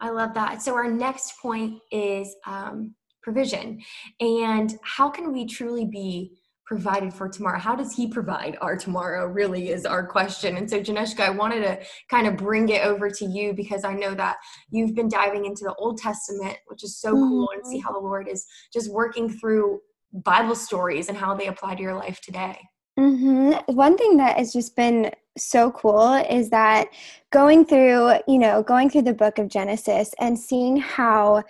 I 0.00 0.10
love 0.10 0.32
that. 0.34 0.62
So 0.62 0.74
our 0.74 0.90
next 0.90 1.34
point 1.42 1.80
is 1.90 2.34
um 2.46 2.94
provision. 3.22 3.80
And 4.20 4.78
how 4.82 5.08
can 5.08 5.32
we 5.32 5.46
truly 5.46 5.86
be 5.86 6.32
provided 6.66 7.12
for 7.12 7.28
tomorrow? 7.28 7.58
How 7.58 7.74
does 7.74 7.94
he 7.94 8.08
provide 8.08 8.56
our 8.60 8.76
tomorrow? 8.76 9.26
Really 9.26 9.70
is 9.70 9.84
our 9.84 10.06
question. 10.06 10.56
And 10.56 10.68
so, 10.68 10.80
Janeshka, 10.80 11.20
I 11.20 11.30
wanted 11.30 11.62
to 11.62 11.80
kind 12.10 12.26
of 12.26 12.36
bring 12.36 12.68
it 12.68 12.84
over 12.84 13.10
to 13.10 13.24
you 13.24 13.52
because 13.52 13.84
I 13.84 13.94
know 13.94 14.14
that 14.14 14.36
you've 14.70 14.94
been 14.94 15.08
diving 15.08 15.44
into 15.44 15.64
the 15.64 15.74
Old 15.74 15.98
Testament, 15.98 16.56
which 16.66 16.84
is 16.84 16.98
so 16.98 17.12
cool, 17.12 17.50
and 17.54 17.66
see 17.66 17.78
mm-hmm. 17.78 17.86
how 17.86 17.92
the 17.92 17.98
Lord 17.98 18.28
is 18.28 18.46
just 18.72 18.90
working 18.90 19.28
through 19.28 19.80
Bible 20.12 20.54
stories 20.54 21.08
and 21.08 21.18
how 21.18 21.34
they 21.34 21.48
apply 21.48 21.74
to 21.74 21.82
your 21.82 21.94
life 21.94 22.20
today. 22.20 22.58
Mm-hmm. 22.98 23.74
One 23.74 23.98
thing 23.98 24.16
that 24.18 24.38
has 24.38 24.52
just 24.52 24.76
been 24.76 25.10
so 25.36 25.72
cool 25.72 26.14
is 26.30 26.50
that 26.50 26.88
going 27.32 27.64
through, 27.64 28.12
you 28.28 28.38
know, 28.38 28.62
going 28.62 28.88
through 28.88 29.02
the 29.02 29.14
book 29.14 29.38
of 29.38 29.48
Genesis 29.48 30.14
and 30.20 30.38
seeing 30.38 30.76
how 30.76 31.42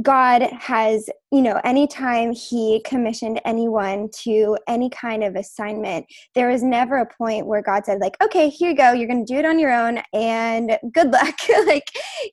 God 0.00 0.42
has, 0.42 1.08
you 1.32 1.40
know, 1.40 1.58
anytime 1.64 2.32
He 2.32 2.82
commissioned 2.84 3.40
anyone 3.44 4.10
to 4.24 4.58
any 4.68 4.90
kind 4.90 5.24
of 5.24 5.34
assignment, 5.34 6.06
there 6.34 6.50
was 6.50 6.62
never 6.62 6.98
a 6.98 7.06
point 7.06 7.46
where 7.46 7.62
God 7.62 7.86
said, 7.86 8.00
like, 8.00 8.16
okay, 8.22 8.50
here 8.50 8.70
you 8.70 8.76
go, 8.76 8.92
you're 8.92 9.08
to 9.08 9.24
do 9.24 9.38
it 9.38 9.46
on 9.46 9.58
your 9.58 9.72
own 9.72 10.02
and 10.12 10.78
good 10.92 11.10
luck. 11.10 11.34
like, 11.66 11.88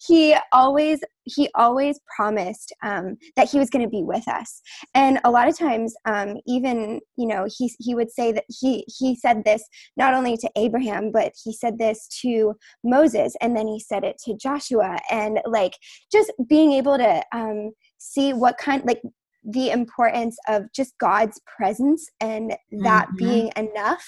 He 0.05 0.35
always 0.51 0.99
he 1.35 1.49
always 1.55 1.99
promised 2.15 2.73
um, 2.83 3.17
that 3.35 3.49
he 3.49 3.59
was 3.59 3.69
going 3.69 3.83
to 3.83 3.89
be 3.89 4.03
with 4.03 4.27
us 4.27 4.61
and 4.95 5.19
a 5.23 5.31
lot 5.31 5.47
of 5.47 5.57
times 5.57 5.93
um, 6.05 6.37
even 6.47 6.99
you 7.17 7.27
know 7.27 7.47
he, 7.57 7.71
he 7.79 7.95
would 7.95 8.11
say 8.11 8.31
that 8.31 8.45
he 8.47 8.85
he 8.87 9.15
said 9.15 9.43
this 9.43 9.63
not 9.97 10.13
only 10.13 10.37
to 10.37 10.49
abraham 10.55 11.11
but 11.11 11.31
he 11.43 11.53
said 11.53 11.77
this 11.77 12.07
to 12.21 12.53
moses 12.83 13.35
and 13.41 13.55
then 13.55 13.67
he 13.67 13.79
said 13.79 14.03
it 14.03 14.17
to 14.17 14.35
joshua 14.37 14.97
and 15.11 15.39
like 15.45 15.77
just 16.11 16.31
being 16.47 16.71
able 16.71 16.97
to 16.97 17.23
um, 17.33 17.71
see 17.99 18.33
what 18.33 18.57
kind 18.57 18.83
like 18.85 19.01
the 19.43 19.69
importance 19.69 20.37
of 20.47 20.63
just 20.73 20.97
God's 20.99 21.39
presence 21.57 22.09
and 22.19 22.55
that 22.83 23.07
mm-hmm. 23.07 23.15
being 23.17 23.51
enough 23.55 24.05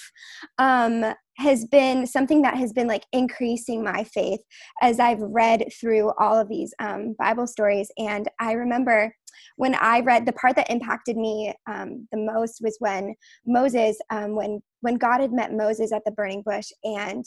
um, 0.58 1.14
has 1.38 1.64
been 1.66 2.06
something 2.06 2.42
that 2.42 2.56
has 2.56 2.72
been 2.72 2.86
like 2.86 3.04
increasing 3.12 3.82
my 3.82 4.04
faith 4.04 4.40
as 4.82 5.00
I've 5.00 5.20
read 5.20 5.64
through 5.80 6.12
all 6.18 6.38
of 6.38 6.48
these 6.48 6.74
um, 6.78 7.14
Bible 7.18 7.46
stories. 7.46 7.90
And 7.96 8.28
I 8.38 8.52
remember 8.52 9.14
when 9.56 9.74
I 9.74 10.00
read 10.00 10.26
the 10.26 10.32
part 10.32 10.56
that 10.56 10.70
impacted 10.70 11.16
me 11.16 11.54
um, 11.66 12.06
the 12.12 12.18
most 12.18 12.60
was 12.62 12.76
when 12.80 13.14
Moses, 13.46 13.96
um, 14.10 14.34
when 14.36 14.60
when 14.80 14.96
God 14.96 15.20
had 15.20 15.32
met 15.32 15.52
Moses 15.54 15.92
at 15.92 16.02
the 16.04 16.10
burning 16.10 16.42
bush 16.42 16.68
and 16.84 17.24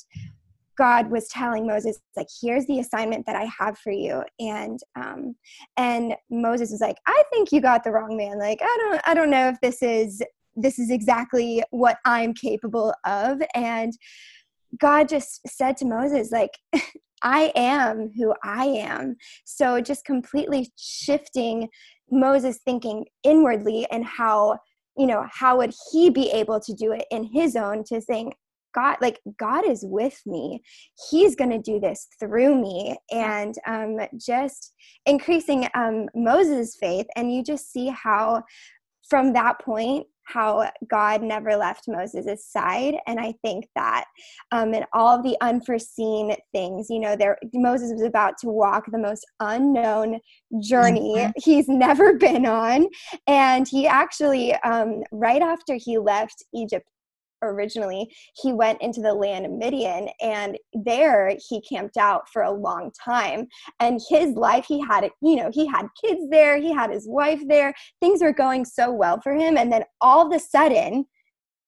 God 0.78 1.10
was 1.10 1.28
telling 1.30 1.66
Moses, 1.66 2.00
like, 2.16 2.28
here's 2.42 2.66
the 2.66 2.80
assignment 2.80 3.26
that 3.26 3.36
I 3.36 3.48
have 3.60 3.78
for 3.78 3.92
you. 3.92 4.24
And 4.40 4.80
um, 4.96 5.36
and 5.78 6.16
Moses 6.30 6.72
was 6.72 6.82
like, 6.82 6.98
I 7.08 7.24
think 7.32 7.52
you 7.52 7.62
got 7.62 7.84
the 7.84 7.92
wrong 7.92 8.18
man. 8.18 8.40
Like, 8.40 8.60
I 8.62 8.78
don't 8.82 9.02
I 9.06 9.14
don't 9.14 9.30
know 9.30 9.50
if 9.50 9.60
this 9.62 9.82
is 9.82 10.22
this 10.56 10.80
is 10.80 10.90
exactly 10.90 11.64
what 11.72 11.98
I'm 12.06 12.34
capable 12.34 12.94
of. 13.06 13.42
And 13.54 13.94
God 14.80 15.10
just 15.10 15.42
said 15.48 15.78
to 15.78 15.86
Moses, 15.86 16.32
like, 16.32 16.52
I 17.24 17.52
am 17.56 18.12
who 18.16 18.34
I 18.44 18.66
am. 18.66 19.16
So 19.46 19.82
just 19.82 20.06
completely 20.06 20.72
shifting 20.78 21.70
Moses 22.12 22.60
thinking 22.64 23.06
inwardly 23.24 23.88
and 23.92 24.06
how 24.06 24.60
you 24.98 25.08
know 25.08 25.26
how 25.30 25.58
would 25.58 25.74
he 25.92 26.10
be 26.10 26.30
able 26.32 26.60
to 26.60 26.74
do 26.74 26.92
it 26.92 27.06
in 27.12 27.24
his 27.24 27.56
own 27.56 27.84
to 27.86 28.00
saying 28.02 28.34
God, 28.76 28.98
like 29.02 29.20
God 29.40 29.68
is 29.68 29.84
with 29.84 30.22
me. 30.26 30.62
He's 31.10 31.36
going 31.36 31.52
to 31.52 31.60
do 31.60 31.80
this 31.80 32.08
through 32.20 32.62
me, 32.62 32.98
and 33.12 33.56
um, 33.66 33.98
just 34.18 34.74
increasing 35.06 35.68
um, 35.74 36.08
Moses' 36.14 36.78
faith. 36.80 37.08
And 37.16 37.34
you 37.34 37.44
just 37.44 37.72
see 37.72 37.88
how, 37.88 38.44
from 39.10 39.34
that 39.34 39.60
point, 39.62 40.06
how 40.26 40.70
God 40.90 41.22
never 41.22 41.56
left 41.56 41.88
Moses' 41.88 42.46
side. 42.46 42.96
And 43.08 43.20
I 43.20 43.36
think 43.44 43.68
that 43.76 44.06
um, 44.52 44.74
in 44.74 44.84
all 44.92 45.22
the 45.22 45.38
unforeseen 45.40 46.36
things, 46.52 46.88
you 46.90 47.00
know, 47.00 47.16
there 47.16 47.38
Moses 47.54 47.94
was 47.94 48.02
about 48.02 48.38
to 48.40 48.48
walk 48.48 48.86
the 48.92 48.98
most 48.98 49.26
unknown 49.40 50.20
journey 50.62 51.16
mm-hmm. 51.16 51.32
he's 51.38 51.68
never 51.70 52.14
been 52.14 52.46
on. 52.46 52.88
And 53.28 53.68
he 53.68 53.88
actually, 53.88 54.54
um, 54.56 55.04
right 55.12 55.42
after 55.42 55.76
he 55.76 55.98
left 55.98 56.44
Egypt 56.54 56.88
originally, 57.42 58.08
he 58.42 58.54
went 58.54 58.82
into 58.82 59.02
the 59.02 59.14
land 59.14 59.46
of 59.46 59.52
Midian 59.52 60.10
and 60.22 60.58
there 60.74 61.36
he 61.50 61.62
camped 61.62 61.98
out 61.98 62.30
for 62.32 62.42
a 62.42 62.52
long 62.52 62.92
time. 63.04 63.48
And 63.80 64.02
his 64.10 64.36
life, 64.36 64.66
he 64.68 64.82
had, 64.82 65.10
you 65.22 65.36
know, 65.36 65.50
he 65.54 65.66
had 65.66 65.88
kids 66.04 66.22
there, 66.30 66.58
he 66.58 66.74
had 66.74 66.92
his 66.92 67.08
wife 67.08 67.42
there, 67.48 67.74
things 68.00 68.22
were 68.22 68.34
going 68.34 68.66
so 68.66 68.92
well 68.92 69.20
for 69.22 69.34
him. 69.34 69.58
And 69.58 69.72
then 69.72 69.84
all 70.02 70.26
of 70.26 70.34
a 70.34 70.40
sudden, 70.40 71.06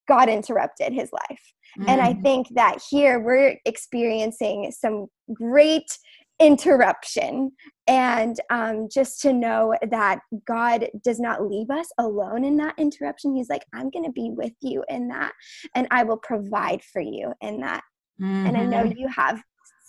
God 0.08 0.28
interrupted 0.28 0.92
his 0.92 1.10
life. 1.12 1.42
Mm-hmm. 1.78 1.90
And 1.90 2.00
I 2.00 2.14
mm. 2.14 2.22
think 2.22 2.48
that 2.54 2.82
here 2.90 3.20
we're 3.20 3.58
experiencing 3.66 4.72
some 4.72 5.06
great 5.32 5.86
interruption 6.40 7.50
and 7.88 8.40
um, 8.50 8.88
just 8.92 9.20
to 9.20 9.32
know 9.32 9.74
that 9.90 10.20
god 10.46 10.88
does 11.02 11.18
not 11.18 11.42
leave 11.42 11.70
us 11.70 11.88
alone 11.98 12.44
in 12.44 12.56
that 12.56 12.74
interruption 12.78 13.34
he's 13.34 13.48
like 13.48 13.64
i'm 13.74 13.90
going 13.90 14.04
to 14.04 14.12
be 14.12 14.30
with 14.30 14.52
you 14.60 14.84
in 14.88 15.08
that 15.08 15.32
and 15.74 15.88
i 15.90 16.04
will 16.04 16.18
provide 16.18 16.82
for 16.82 17.00
you 17.00 17.32
in 17.40 17.60
that 17.60 17.82
mm-hmm. 18.20 18.46
and 18.46 18.56
i 18.56 18.64
know 18.64 18.84
mm-hmm. 18.84 18.98
you 18.98 19.08
have 19.08 19.42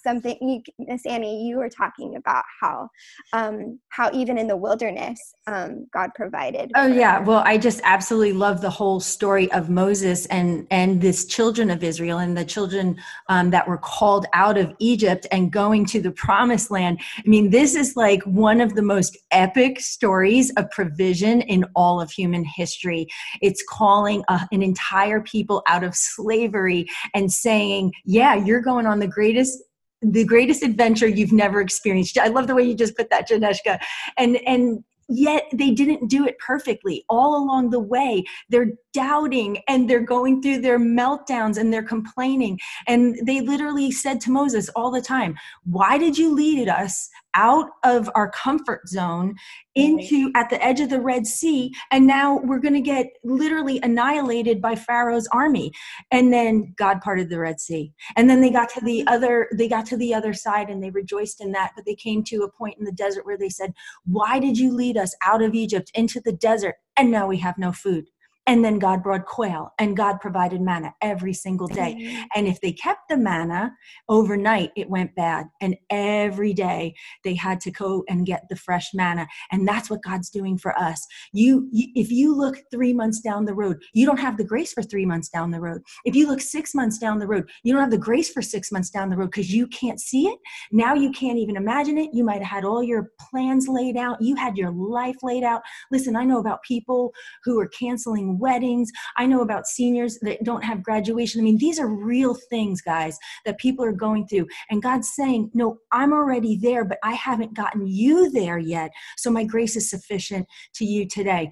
something 0.04 0.38
you 0.42 0.62
miss 0.80 1.06
annie 1.06 1.48
you 1.48 1.58
were 1.58 1.70
talking 1.70 2.16
about 2.16 2.44
how 2.62 2.88
um 3.34 3.80
how 3.90 4.10
even 4.14 4.38
in 4.38 4.48
the 4.48 4.58
wilderness 4.58 5.20
um 5.48 5.88
god 5.94 6.10
provided 6.16 6.72
oh 6.76 6.88
yeah. 6.88 7.20
well 7.20 7.44
i 7.46 7.58
just 7.58 7.82
absolutely 7.84 8.34
love 8.34 8.62
the 8.62 8.70
whole 8.70 9.00
story 9.00 9.52
of 9.52 9.70
moses 9.70 10.26
and 10.28 10.68
and 10.72 11.02
this 11.02 11.26
children 11.26 11.70
of 11.70 11.84
israel 11.84 12.20
and 12.20 12.38
the 12.38 12.46
children 12.46 12.96
um, 13.28 13.50
that 13.50 13.68
were 13.68 13.78
called 13.78 14.26
out 14.34 14.58
of 14.58 14.74
egypt 14.80 15.28
and 15.32 15.52
going 15.52 15.86
to 15.86 16.02
the 16.02 16.12
promised 16.12 16.72
land. 16.72 17.00
I 17.18 17.28
mean 17.28 17.50
this 17.50 17.76
is 17.76 17.96
like 17.96 18.22
one 18.24 18.62
of 18.62 18.76
the 18.76 18.82
most 18.82 19.18
epic 19.32 19.80
stories 19.80 20.52
of 20.58 20.70
provision 20.72 21.42
in 21.42 21.66
all 21.76 22.02
of 22.02 22.12
human 22.12 22.44
history. 22.44 23.08
It's 23.42 23.64
calling 23.68 24.24
a, 24.30 24.48
an 24.52 24.62
entire 24.62 25.22
people 25.22 25.64
out 25.68 25.84
of 25.84 25.96
slavery 25.96 26.88
and 27.14 27.32
saying 27.32 27.94
yeah 28.06 28.36
you're 28.36 28.62
going 28.62 28.86
on 28.86 29.00
the 29.00 29.08
greatest 29.08 29.64
the 30.02 30.26
greatest 30.26 30.64
adventure 30.64 31.08
you've 31.08 31.34
never 31.34 31.62
experienced. 31.62 32.18
I 32.18 32.28
love 32.28 32.48
the 32.48 32.56
way 32.56 32.64
you 32.64 32.76
just 32.76 32.96
put 32.96 33.10
that, 33.10 33.30
Janeshka. 33.30 33.80
And 34.18 34.38
and 34.48 34.84
yet 35.10 35.48
they 35.52 35.72
didn't 35.72 36.08
do 36.08 36.26
it 36.26 36.38
perfectly 36.38 37.04
all 37.10 37.36
along 37.44 37.72
the 37.72 37.80
way 37.80 38.24
they're 38.50 38.74
doubting 38.94 39.58
and 39.68 39.90
they're 39.90 40.00
going 40.00 40.42
through 40.42 40.62
their 40.62 40.80
meltdowns 40.80 41.58
and 41.58 41.74
they're 41.74 41.84
complaining 41.84 42.60
and 42.88 43.18
they 43.26 43.42
literally 43.42 43.92
said 43.92 44.22
to 44.22 44.32
moses 44.32 44.70
all 44.76 44.92
the 44.92 45.02
time 45.02 45.36
why 45.64 45.98
did 45.98 46.18
you 46.18 46.34
lead 46.34 46.70
us 46.70 47.10
out 47.36 47.70
of 47.84 48.10
our 48.16 48.32
comfort 48.32 48.88
zone 48.88 49.36
into 49.76 50.32
at 50.36 50.50
the 50.50 50.64
edge 50.64 50.80
of 50.80 50.90
the 50.90 51.00
Red 51.00 51.26
Sea, 51.28 51.74
and 51.92 52.06
now 52.08 52.38
we're 52.38 52.60
going 52.60 52.74
to 52.74 52.82
get 52.82 53.08
literally 53.24 53.80
annihilated 53.82 54.62
by 54.62 54.76
Pharaoh's 54.76 55.28
army. 55.32 55.72
And 56.12 56.34
then 56.34 56.74
God 56.78 57.02
parted 57.02 57.30
the 57.30 57.40
Red 57.40 57.60
Sea, 57.60 57.94
and 58.16 58.30
then 58.30 58.42
they 58.42 58.50
got 58.50 58.70
to 58.70 58.82
the 58.82 59.06
other 59.08 59.48
they 59.56 59.68
got 59.68 59.86
to 59.88 59.98
the 59.98 60.14
other 60.14 60.34
side, 60.34 60.70
and 60.70 60.84
they 60.84 60.90
rejoiced 60.90 61.42
in 61.42 61.52
that. 61.54 61.72
But 61.76 61.86
they 61.86 61.96
came 61.96 62.24
to 62.26 62.44
a 62.44 62.52
point 62.52 62.78
in 62.78 62.86
the 62.86 62.92
desert 62.92 63.26
where 63.26 63.38
they 63.38 63.50
said, 63.50 63.74
"Why 64.06 64.40
did 64.40 64.58
you 64.58 64.74
lead 64.74 64.98
us 64.98 65.16
out 65.26 65.42
of 65.42 65.54
Egypt 65.54 65.92
into 65.94 66.20
the 66.20 66.34
desert, 66.34 66.76
and 66.98 67.12
now 67.12 67.28
we 67.28 67.38
have 67.38 67.58
no 67.58 67.72
food?" 67.72 68.06
And 68.50 68.66
then 68.66 68.80
God 68.80 69.04
brought 69.04 69.28
quail 69.28 69.76
and 69.78 69.96
God 69.96 70.20
provided 70.20 70.60
manna 70.60 70.92
every 71.04 71.34
single 71.34 71.68
day. 71.68 71.96
Mm-hmm. 72.00 72.24
And 72.34 72.48
if 72.48 72.60
they 72.62 72.72
kept 72.72 73.08
the 73.08 73.16
manna 73.16 73.72
overnight, 74.10 74.72
it 74.76 74.90
went 74.90 75.14
bad. 75.14 75.46
And 75.62 75.76
every 75.92 76.56
day 76.56 76.96
they 77.24 77.36
had 77.36 77.62
to 77.62 77.70
go 77.70 78.04
and 78.10 78.26
get 78.26 78.46
the 78.50 78.56
fresh 78.56 78.90
manna. 78.96 79.28
And 79.52 79.68
that's 79.68 79.92
what 79.92 80.02
God's 80.02 80.32
doing 80.32 80.58
for 80.58 80.76
us. 80.80 81.06
You, 81.32 81.70
you 81.72 81.90
if 81.94 82.10
you 82.10 82.36
look 82.36 82.58
three 82.72 82.92
months 82.92 83.20
down 83.20 83.46
the 83.46 83.54
road, 83.54 83.78
you 83.94 84.08
don't 84.08 84.20
have 84.20 84.36
the 84.36 84.44
grace 84.44 84.74
for 84.74 84.82
three 84.82 85.06
months 85.06 85.30
down 85.30 85.52
the 85.52 85.62
road. 85.62 85.84
If 86.04 86.16
you 86.16 86.28
look 86.28 86.42
six 86.42 86.74
months 86.74 86.98
down 86.98 87.20
the 87.20 87.28
road, 87.28 87.48
you 87.62 87.72
don't 87.72 87.84
have 87.84 87.92
the 87.92 88.00
grace 88.00 88.32
for 88.32 88.42
six 88.42 88.72
months 88.72 88.90
down 88.90 89.12
the 89.12 89.18
road 89.18 89.30
because 89.30 89.54
you 89.54 89.68
can't 89.68 90.02
see 90.02 90.26
it. 90.26 90.40
Now 90.72 90.96
you 90.96 91.12
can't 91.12 91.38
even 91.38 91.56
imagine 91.56 92.00
it. 92.00 92.10
You 92.14 92.24
might 92.24 92.42
have 92.42 92.52
had 92.52 92.66
all 92.66 92.82
your 92.82 93.12
plans 93.30 93.68
laid 93.68 93.96
out. 93.96 94.20
You 94.20 94.36
had 94.36 94.58
your 94.58 94.72
life 94.72 95.18
laid 95.22 95.44
out. 95.44 95.62
Listen, 95.92 96.16
I 96.16 96.24
know 96.26 96.40
about 96.40 96.64
people 96.64 97.14
who 97.44 97.60
are 97.60 97.68
canceling 97.68 98.39
weddings. 98.40 98.92
I 99.18 99.26
know 99.26 99.42
about 99.42 99.68
seniors 99.68 100.18
that 100.22 100.44
don't 100.44 100.64
have 100.64 100.84
graduation. 100.84 101.42
I 101.42 101.44
mean, 101.44 101.58
these 101.58 101.80
are 101.80 101.88
real 101.88 102.36
things, 102.50 102.82
guys, 102.82 103.18
that 103.46 103.60
people 103.60 103.86
are 103.86 103.92
going 103.92 104.28
through. 104.28 104.48
And 104.70 104.82
God's 104.82 105.10
saying, 105.14 105.52
No, 105.54 105.78
I'm 105.92 106.14
already 106.14 106.58
there, 106.58 106.86
but 106.86 107.00
I 107.04 107.14
haven't 107.14 107.54
gotten 107.54 107.88
you 107.88 108.32
there 108.32 108.58
yet. 108.58 108.92
So 109.18 109.30
my 109.30 109.44
grace 109.44 109.76
is 109.76 109.90
sufficient 109.90 110.48
to 110.76 110.86
you 110.86 111.08
today. 111.08 111.52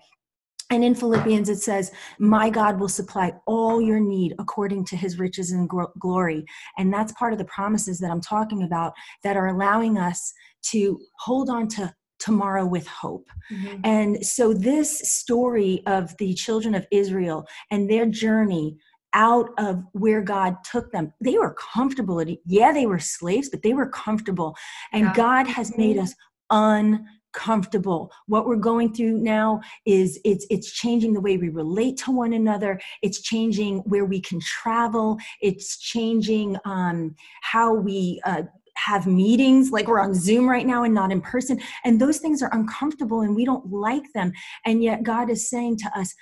And 0.69 0.83
in 0.83 0.95
Philippians, 0.95 1.47
it 1.47 1.59
says, 1.59 1.91
My 2.19 2.49
God 2.49 2.79
will 2.79 2.89
supply 2.89 3.31
all 3.45 3.81
your 3.81 4.01
need 4.01 4.35
according 4.37 4.85
to 4.85 4.97
his 4.97 5.17
riches 5.17 5.51
and 5.51 5.69
glory. 5.99 6.43
And 6.77 6.93
that's 6.93 7.13
part 7.13 7.31
of 7.31 7.39
the 7.39 7.45
promises 7.45 7.99
that 7.99 8.11
I'm 8.11 8.21
talking 8.21 8.63
about 8.63 8.93
that 9.23 9.37
are 9.37 9.47
allowing 9.47 9.97
us 9.97 10.33
to 10.71 10.99
hold 11.19 11.49
on 11.49 11.69
to 11.69 11.93
tomorrow 12.19 12.65
with 12.65 12.87
hope. 12.87 13.29
Mm-hmm. 13.51 13.81
And 13.83 14.25
so, 14.25 14.53
this 14.53 14.99
story 14.99 15.83
of 15.85 16.15
the 16.17 16.33
children 16.33 16.75
of 16.75 16.85
Israel 16.91 17.47
and 17.71 17.89
their 17.89 18.05
journey 18.05 18.77
out 19.13 19.49
of 19.57 19.83
where 19.93 20.21
God 20.21 20.57
took 20.63 20.91
them, 20.91 21.13
they 21.21 21.37
were 21.37 21.55
comfortable. 21.55 22.23
Yeah, 22.45 22.71
they 22.71 22.85
were 22.85 22.99
slaves, 22.99 23.49
but 23.49 23.63
they 23.63 23.73
were 23.73 23.89
comfortable. 23.89 24.55
And 24.93 25.05
yeah. 25.05 25.13
God 25.13 25.47
has 25.47 25.75
made 25.77 25.97
us 25.97 26.13
uncomfortable 26.49 28.11
what 28.27 28.47
we're 28.47 28.55
going 28.55 28.93
through 28.93 29.17
now 29.17 29.59
is 29.85 30.19
it's 30.23 30.47
it's 30.49 30.71
changing 30.71 31.13
the 31.13 31.19
way 31.19 31.37
we 31.37 31.49
relate 31.49 31.97
to 31.97 32.09
one 32.09 32.33
another 32.33 32.79
it's 33.01 33.21
changing 33.21 33.79
where 33.79 34.05
we 34.05 34.19
can 34.21 34.39
travel 34.39 35.17
it's 35.41 35.77
changing 35.77 36.57
um, 36.63 37.13
how 37.41 37.73
we 37.73 38.19
uh, 38.25 38.43
have 38.77 39.07
meetings 39.07 39.71
like 39.71 39.87
we're 39.87 39.99
on 39.99 40.13
Zoom 40.13 40.47
right 40.47 40.65
now 40.65 40.83
and 40.83 40.93
not 40.93 41.11
in 41.11 41.21
person. 41.21 41.59
And 41.83 41.99
those 41.99 42.19
things 42.19 42.41
are 42.41 42.53
uncomfortable 42.53 43.21
and 43.21 43.35
we 43.35 43.45
don't 43.45 43.71
like 43.71 44.11
them. 44.13 44.31
And 44.65 44.83
yet 44.83 45.03
God 45.03 45.29
is 45.29 45.49
saying 45.49 45.77
to 45.77 45.91
us, 45.99 46.13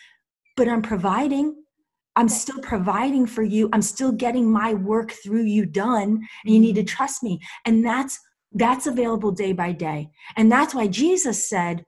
but 0.57 0.67
I'm 0.67 0.81
providing. 0.81 1.55
I'm 2.15 2.29
still 2.29 2.59
providing 2.59 3.25
for 3.25 3.43
you. 3.43 3.69
I'm 3.73 3.81
still 3.81 4.11
getting 4.11 4.49
my 4.49 4.73
work 4.73 5.11
through 5.11 5.43
you 5.43 5.65
done. 5.65 6.25
And 6.45 6.53
you 6.53 6.59
need 6.59 6.75
to 6.75 6.83
trust 6.83 7.23
me. 7.23 7.39
And 7.65 7.85
that's 7.85 8.19
that's 8.55 8.87
available 8.87 9.31
day 9.31 9.51
by 9.51 9.73
day. 9.73 10.09
And 10.37 10.49
that's 10.49 10.73
why 10.73 10.87
Jesus 10.87 11.47
said, 11.47 11.85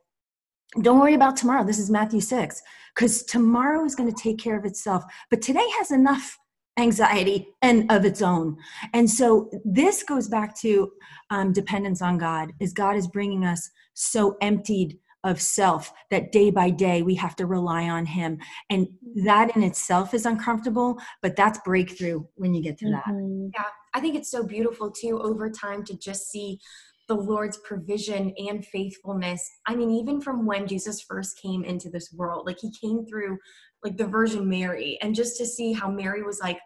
don't 0.82 1.00
worry 1.00 1.14
about 1.14 1.38
tomorrow. 1.38 1.64
This 1.64 1.80
is 1.80 1.90
Matthew 1.90 2.20
6, 2.20 2.62
because 2.94 3.24
tomorrow 3.24 3.86
is 3.86 3.96
going 3.96 4.14
to 4.14 4.22
take 4.22 4.38
care 4.38 4.58
of 4.58 4.66
itself. 4.66 5.06
But 5.32 5.42
today 5.42 5.66
has 5.80 5.92
enough 5.92 6.38
anxiety 6.77 7.48
and 7.62 7.91
of 7.91 8.05
its 8.05 8.22
own. 8.22 8.57
And 8.93 9.10
so 9.10 9.50
this 9.65 10.03
goes 10.03 10.27
back 10.27 10.57
to 10.60 10.91
um, 11.29 11.53
dependence 11.53 12.01
on 12.01 12.17
God, 12.17 12.53
is 12.60 12.74
God 12.74 12.96
is 12.96 13.07
bringing 13.07 13.46
us 13.46 13.69
so 13.93 14.38
emptied 14.41 14.98
of 15.24 15.41
self 15.41 15.91
that 16.12 16.31
day 16.31 16.50
by 16.51 16.69
day 16.69 17.01
we 17.01 17.15
have 17.15 17.36
to 17.36 17.46
rely 17.46 17.89
on 17.89 18.05
him 18.05 18.38
and 18.69 18.88
that 19.15 19.55
in 19.55 19.63
itself 19.63 20.13
is 20.13 20.25
uncomfortable 20.25 20.98
but 21.22 21.36
that's 21.36 21.60
breakthrough 21.65 22.24
when 22.36 22.53
you 22.53 22.62
get 22.62 22.77
to 22.77 22.89
that 22.89 23.03
mm-hmm. 23.07 23.48
yeah 23.53 23.65
i 23.93 24.00
think 24.00 24.15
it's 24.15 24.31
so 24.31 24.46
beautiful 24.46 24.91
too 24.91 25.19
over 25.22 25.50
time 25.50 25.84
to 25.84 25.98
just 25.98 26.29
see 26.29 26.60
the 27.07 27.15
lord's 27.15 27.57
provision 27.57 28.31
and 28.38 28.65
faithfulness 28.67 29.50
i 29.67 29.75
mean 29.75 29.89
even 29.89 30.22
from 30.22 30.46
when 30.46 30.67
jesus 30.67 31.01
first 31.01 31.39
came 31.41 31.63
into 31.63 31.89
this 31.89 32.13
world 32.13 32.46
like 32.46 32.57
he 32.62 32.72
came 32.79 33.05
through 33.05 33.38
like 33.84 33.98
the 33.98 34.05
virgin 34.05 34.48
mary 34.48 34.98
and 35.01 35.15
just 35.15 35.38
to 35.38 35.46
see 35.46 35.74
how 35.74 35.89
mary 35.89 36.24
was 36.24 36.39
like 36.39 36.60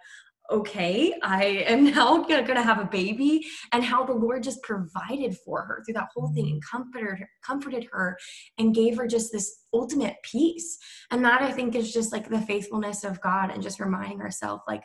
okay, 0.51 1.13
I 1.23 1.63
am 1.65 1.85
now 1.85 2.17
gonna, 2.27 2.43
gonna 2.43 2.61
have 2.61 2.79
a 2.79 2.85
baby, 2.85 3.45
and 3.71 3.83
how 3.83 4.03
the 4.03 4.13
Lord 4.13 4.43
just 4.43 4.61
provided 4.63 5.37
for 5.45 5.61
her 5.61 5.81
through 5.83 5.93
that 5.95 6.09
whole 6.13 6.33
thing 6.33 6.49
and 6.49 6.61
mm-hmm. 6.61 6.77
comforted 6.77 7.19
her, 7.19 7.29
comforted 7.43 7.87
her 7.91 8.17
and 8.57 8.75
gave 8.75 8.97
her 8.97 9.07
just 9.07 9.31
this 9.31 9.60
ultimate 9.73 10.15
peace. 10.23 10.77
And 11.11 11.23
that 11.25 11.41
I 11.41 11.51
think 11.51 11.75
is 11.75 11.93
just 11.93 12.11
like 12.11 12.29
the 12.29 12.41
faithfulness 12.41 13.03
of 13.03 13.21
God 13.21 13.51
and 13.51 13.61
just 13.61 13.79
reminding 13.79 14.21
ourselves, 14.21 14.63
like, 14.67 14.83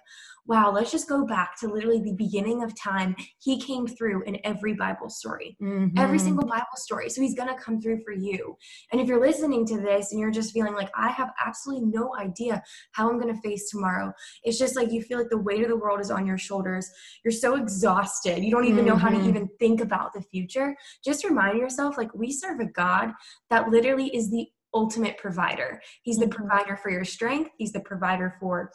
wow, 0.49 0.71
let's 0.71 0.93
just 0.93 1.09
go 1.09 1.26
back 1.26 1.59
to 1.59 1.66
literally 1.66 2.00
the 2.00 2.14
beginning 2.14 2.62
of 2.62 2.73
time. 2.81 3.16
He 3.40 3.61
came 3.61 3.85
through 3.87 4.23
in 4.25 4.38
every 4.45 4.75
Bible 4.75 5.11
story, 5.11 5.57
mm-hmm. 5.61 5.99
every 5.99 6.21
single 6.21 6.47
Bible 6.47 6.66
story. 6.76 7.11
So 7.11 7.21
he's 7.21 7.35
going 7.35 7.49
to 7.49 7.61
come 7.61 7.81
through 7.81 8.02
for 8.05 8.12
you. 8.12 8.57
And 8.93 9.00
if 9.00 9.09
you're 9.09 9.21
listening 9.21 9.66
to 9.66 9.81
this 9.81 10.12
and 10.12 10.21
you're 10.21 10.31
just 10.31 10.52
feeling 10.52 10.75
like, 10.75 10.90
I 10.95 11.09
have 11.09 11.31
absolutely 11.45 11.87
no 11.87 12.14
idea 12.16 12.62
how 12.93 13.11
I'm 13.11 13.21
going 13.21 13.35
to 13.35 13.40
face 13.40 13.71
tomorrow, 13.71 14.12
it's 14.45 14.59
just 14.59 14.76
like 14.76 14.93
you 14.93 15.02
feel 15.02 15.19
like 15.19 15.31
the 15.31 15.38
weight 15.38 15.62
of 15.62 15.69
the 15.69 15.76
world 15.76 16.00
is 16.00 16.12
on 16.12 16.26
your 16.26 16.38
shoulders. 16.38 16.88
You're 17.25 17.33
so 17.33 17.57
exhausted. 17.57 18.45
You 18.45 18.52
don't 18.52 18.66
even 18.66 18.85
mm-hmm. 18.85 18.87
know 18.87 18.97
how 18.97 19.09
to 19.09 19.16
mm-hmm. 19.16 19.28
even 19.28 19.49
think 19.59 19.81
about 19.81 20.12
the 20.14 20.23
future. 20.23 20.76
Just 21.05 21.25
remind 21.25 21.59
yourself, 21.59 21.99
like, 21.99 22.14
we 22.14 22.31
serve 22.31 22.61
a 22.61 22.66
God 22.66 23.11
that 23.50 23.69
literally 23.69 24.14
is 24.14 24.31
the 24.31 24.47
ultimate 24.76 25.16
provider. 25.18 25.80
He's 26.02 26.18
the 26.18 26.26
mm-hmm. 26.26 26.37
provider 26.37 26.76
for 26.76 26.90
your 26.90 27.04
strength, 27.04 27.50
He's 27.59 27.73
the 27.73 27.80
provider 27.80 28.37
for 28.38 28.71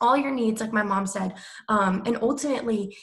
all 0.00 0.16
your 0.16 0.30
needs, 0.30 0.60
like 0.60 0.72
my 0.72 0.82
mom 0.82 1.06
said. 1.06 1.34
Um, 1.68 2.02
and 2.06 2.18
ultimately, 2.22 2.96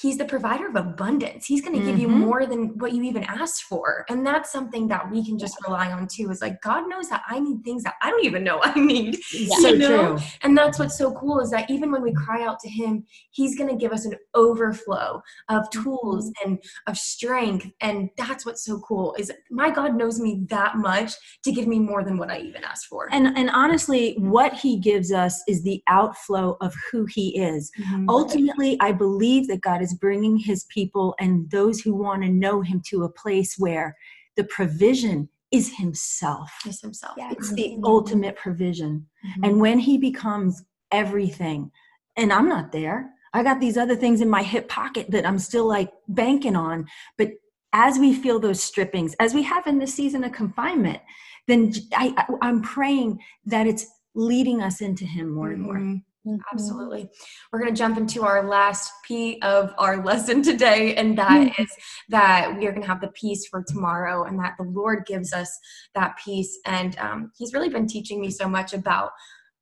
he's 0.00 0.16
the 0.16 0.24
provider 0.24 0.66
of 0.68 0.76
abundance 0.76 1.44
he's 1.44 1.60
going 1.60 1.78
to 1.78 1.84
give 1.84 1.96
mm-hmm. 1.96 2.12
you 2.12 2.26
more 2.26 2.46
than 2.46 2.68
what 2.78 2.92
you 2.92 3.02
even 3.02 3.22
asked 3.24 3.64
for 3.64 4.06
and 4.08 4.26
that's 4.26 4.50
something 4.50 4.88
that 4.88 5.10
we 5.10 5.24
can 5.24 5.38
just 5.38 5.56
rely 5.66 5.92
on 5.92 6.06
too 6.06 6.30
is 6.30 6.40
like 6.40 6.60
god 6.62 6.88
knows 6.88 7.08
that 7.08 7.22
i 7.28 7.38
need 7.38 7.62
things 7.62 7.82
that 7.82 7.94
i 8.02 8.08
don't 8.08 8.24
even 8.24 8.42
know 8.42 8.58
i 8.62 8.78
need 8.78 9.18
yeah. 9.32 9.54
so 9.60 9.70
know? 9.70 10.16
true 10.16 10.26
and 10.42 10.56
that's 10.56 10.78
what's 10.78 10.96
so 10.96 11.12
cool 11.12 11.40
is 11.40 11.50
that 11.50 11.70
even 11.70 11.90
when 11.90 12.02
we 12.02 12.12
cry 12.12 12.42
out 12.42 12.58
to 12.58 12.68
him 12.68 13.04
he's 13.30 13.56
going 13.56 13.68
to 13.68 13.76
give 13.76 13.92
us 13.92 14.06
an 14.06 14.14
overflow 14.34 15.20
of 15.50 15.68
tools 15.70 16.30
mm-hmm. 16.30 16.50
and 16.50 16.62
of 16.86 16.96
strength 16.96 17.66
and 17.80 18.08
that's 18.16 18.46
what's 18.46 18.64
so 18.64 18.80
cool 18.80 19.14
is 19.18 19.30
my 19.50 19.70
god 19.70 19.94
knows 19.94 20.20
me 20.20 20.44
that 20.48 20.76
much 20.76 21.12
to 21.44 21.52
give 21.52 21.66
me 21.66 21.78
more 21.78 22.02
than 22.02 22.16
what 22.16 22.30
i 22.30 22.38
even 22.38 22.64
asked 22.64 22.86
for 22.86 23.08
and 23.12 23.26
and 23.36 23.50
honestly 23.50 24.14
what 24.18 24.54
he 24.54 24.78
gives 24.78 25.12
us 25.12 25.42
is 25.46 25.62
the 25.62 25.82
outflow 25.88 26.56
of 26.62 26.74
who 26.90 27.04
he 27.04 27.38
is 27.38 27.70
mm-hmm. 27.78 28.08
ultimately 28.08 28.78
i 28.80 28.90
believe 28.90 29.46
that 29.48 29.60
god 29.60 29.81
is 29.82 29.94
bringing 29.94 30.36
his 30.36 30.64
people 30.64 31.14
and 31.20 31.50
those 31.50 31.80
who 31.80 31.94
want 31.94 32.22
to 32.22 32.28
know 32.28 32.62
him 32.62 32.80
to 32.86 33.04
a 33.04 33.08
place 33.08 33.56
where 33.58 33.96
the 34.36 34.44
provision 34.44 35.28
is 35.50 35.76
himself. 35.76 36.50
Is 36.66 36.80
himself. 36.80 37.14
Yeah. 37.18 37.30
It's 37.32 37.52
the 37.52 37.70
mm-hmm. 37.74 37.84
ultimate 37.84 38.36
provision. 38.36 39.06
Mm-hmm. 39.26 39.44
And 39.44 39.60
when 39.60 39.78
he 39.78 39.98
becomes 39.98 40.62
everything, 40.90 41.70
and 42.16 42.32
I'm 42.32 42.48
not 42.48 42.72
there, 42.72 43.10
I 43.34 43.42
got 43.42 43.60
these 43.60 43.76
other 43.76 43.96
things 43.96 44.20
in 44.20 44.28
my 44.28 44.42
hip 44.42 44.68
pocket 44.68 45.10
that 45.10 45.26
I'm 45.26 45.38
still 45.38 45.66
like 45.66 45.90
banking 46.08 46.56
on. 46.56 46.86
But 47.16 47.32
as 47.72 47.98
we 47.98 48.14
feel 48.14 48.38
those 48.38 48.62
strippings, 48.62 49.14
as 49.20 49.34
we 49.34 49.42
have 49.42 49.66
in 49.66 49.78
this 49.78 49.94
season 49.94 50.24
of 50.24 50.32
confinement, 50.32 51.00
then 51.48 51.72
I, 51.94 52.26
I, 52.42 52.48
am 52.48 52.62
praying 52.62 53.20
that 53.46 53.66
it's 53.66 53.86
leading 54.14 54.62
us 54.62 54.80
into 54.80 55.04
him 55.04 55.30
more 55.30 55.50
and 55.50 55.62
more. 55.62 55.76
Mm-hmm. 55.76 55.96
Mm-hmm. 56.26 56.40
Absolutely. 56.52 57.08
We're 57.50 57.58
going 57.58 57.74
to 57.74 57.78
jump 57.78 57.98
into 57.98 58.22
our 58.22 58.48
last 58.48 58.92
P 59.04 59.40
of 59.42 59.74
our 59.76 60.04
lesson 60.04 60.42
today, 60.42 60.94
and 60.94 61.18
that 61.18 61.48
mm-hmm. 61.48 61.62
is 61.62 61.68
that 62.10 62.56
we 62.56 62.66
are 62.66 62.70
going 62.70 62.82
to 62.82 62.88
have 62.88 63.00
the 63.00 63.08
peace 63.08 63.46
for 63.48 63.64
tomorrow, 63.66 64.24
and 64.24 64.38
that 64.38 64.54
the 64.56 64.64
Lord 64.64 65.04
gives 65.06 65.32
us 65.32 65.58
that 65.94 66.16
peace. 66.24 66.58
And 66.64 66.96
um, 66.98 67.32
He's 67.36 67.52
really 67.52 67.70
been 67.70 67.88
teaching 67.88 68.20
me 68.20 68.30
so 68.30 68.48
much 68.48 68.72
about 68.72 69.10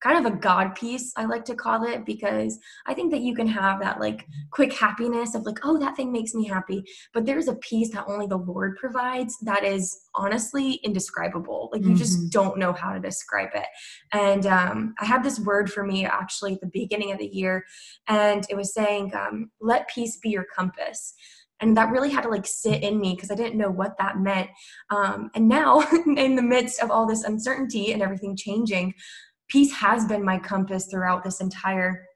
kind 0.01 0.25
of 0.25 0.33
a 0.33 0.37
God 0.37 0.75
piece, 0.75 1.13
I 1.17 1.27
like 1.27 1.45
to 1.47 1.55
call 1.55 1.85
it, 1.85 2.05
because 2.05 2.59
I 2.87 2.95
think 2.95 3.11
that 3.13 3.21
you 3.21 3.35
can 3.35 3.47
have 3.47 3.81
that 3.81 4.01
like 4.01 4.27
quick 4.51 4.73
happiness 4.73 5.35
of 5.35 5.45
like, 5.45 5.59
oh, 5.63 5.79
that 5.79 5.97
thing 5.97 6.11
makes 6.13 6.35
me 6.35 6.47
happy. 6.47 6.85
But 7.13 7.27
there's 7.27 7.49
a 7.49 7.57
peace 7.57 7.91
that 7.93 8.07
only 8.09 8.27
the 8.27 8.37
Lord 8.37 8.77
provides 8.77 9.37
that 9.43 9.65
is 9.65 10.09
honestly 10.15 10.75
indescribable. 10.83 11.69
Like 11.73 11.83
you 11.83 11.89
mm-hmm. 11.89 11.97
just 11.97 12.31
don't 12.31 12.59
know 12.59 12.73
how 12.73 12.93
to 12.93 13.01
describe 13.01 13.51
it. 13.55 13.67
And 14.13 14.47
um, 14.47 14.95
I 15.01 15.05
had 15.05 15.23
this 15.23 15.39
word 15.39 15.71
for 15.71 15.85
me 15.85 16.07
actually 16.07 16.55
at 16.55 16.61
the 16.61 16.71
beginning 16.73 17.13
of 17.13 17.19
the 17.19 17.29
year, 17.29 17.65
and 18.09 18.47
it 18.49 18.57
was 18.57 18.73
saying, 18.73 19.13
um, 19.15 19.51
let 19.61 19.89
peace 19.89 20.17
be 20.17 20.31
your 20.31 20.47
compass 20.57 21.15
and 21.61 21.77
that 21.77 21.91
really 21.91 22.11
had 22.11 22.23
to 22.23 22.29
like 22.29 22.47
sit 22.47 22.83
in 22.83 22.99
me 22.99 23.15
because 23.15 23.31
i 23.31 23.35
didn't 23.35 23.59
know 23.59 23.71
what 23.71 23.97
that 23.99 24.19
meant 24.19 24.49
um, 24.91 25.31
and 25.35 25.49
now 25.49 25.81
in 26.17 26.35
the 26.35 26.43
midst 26.43 26.81
of 26.81 26.91
all 26.91 27.07
this 27.07 27.25
uncertainty 27.25 27.93
and 27.93 28.03
everything 28.03 28.37
changing 28.37 28.95
peace 29.51 29.73
has 29.73 30.07
been 30.07 30.25
my 30.25 30.39
compass 30.39 30.87
throughout 30.87 31.23
this 31.23 31.41
entire 31.41 32.07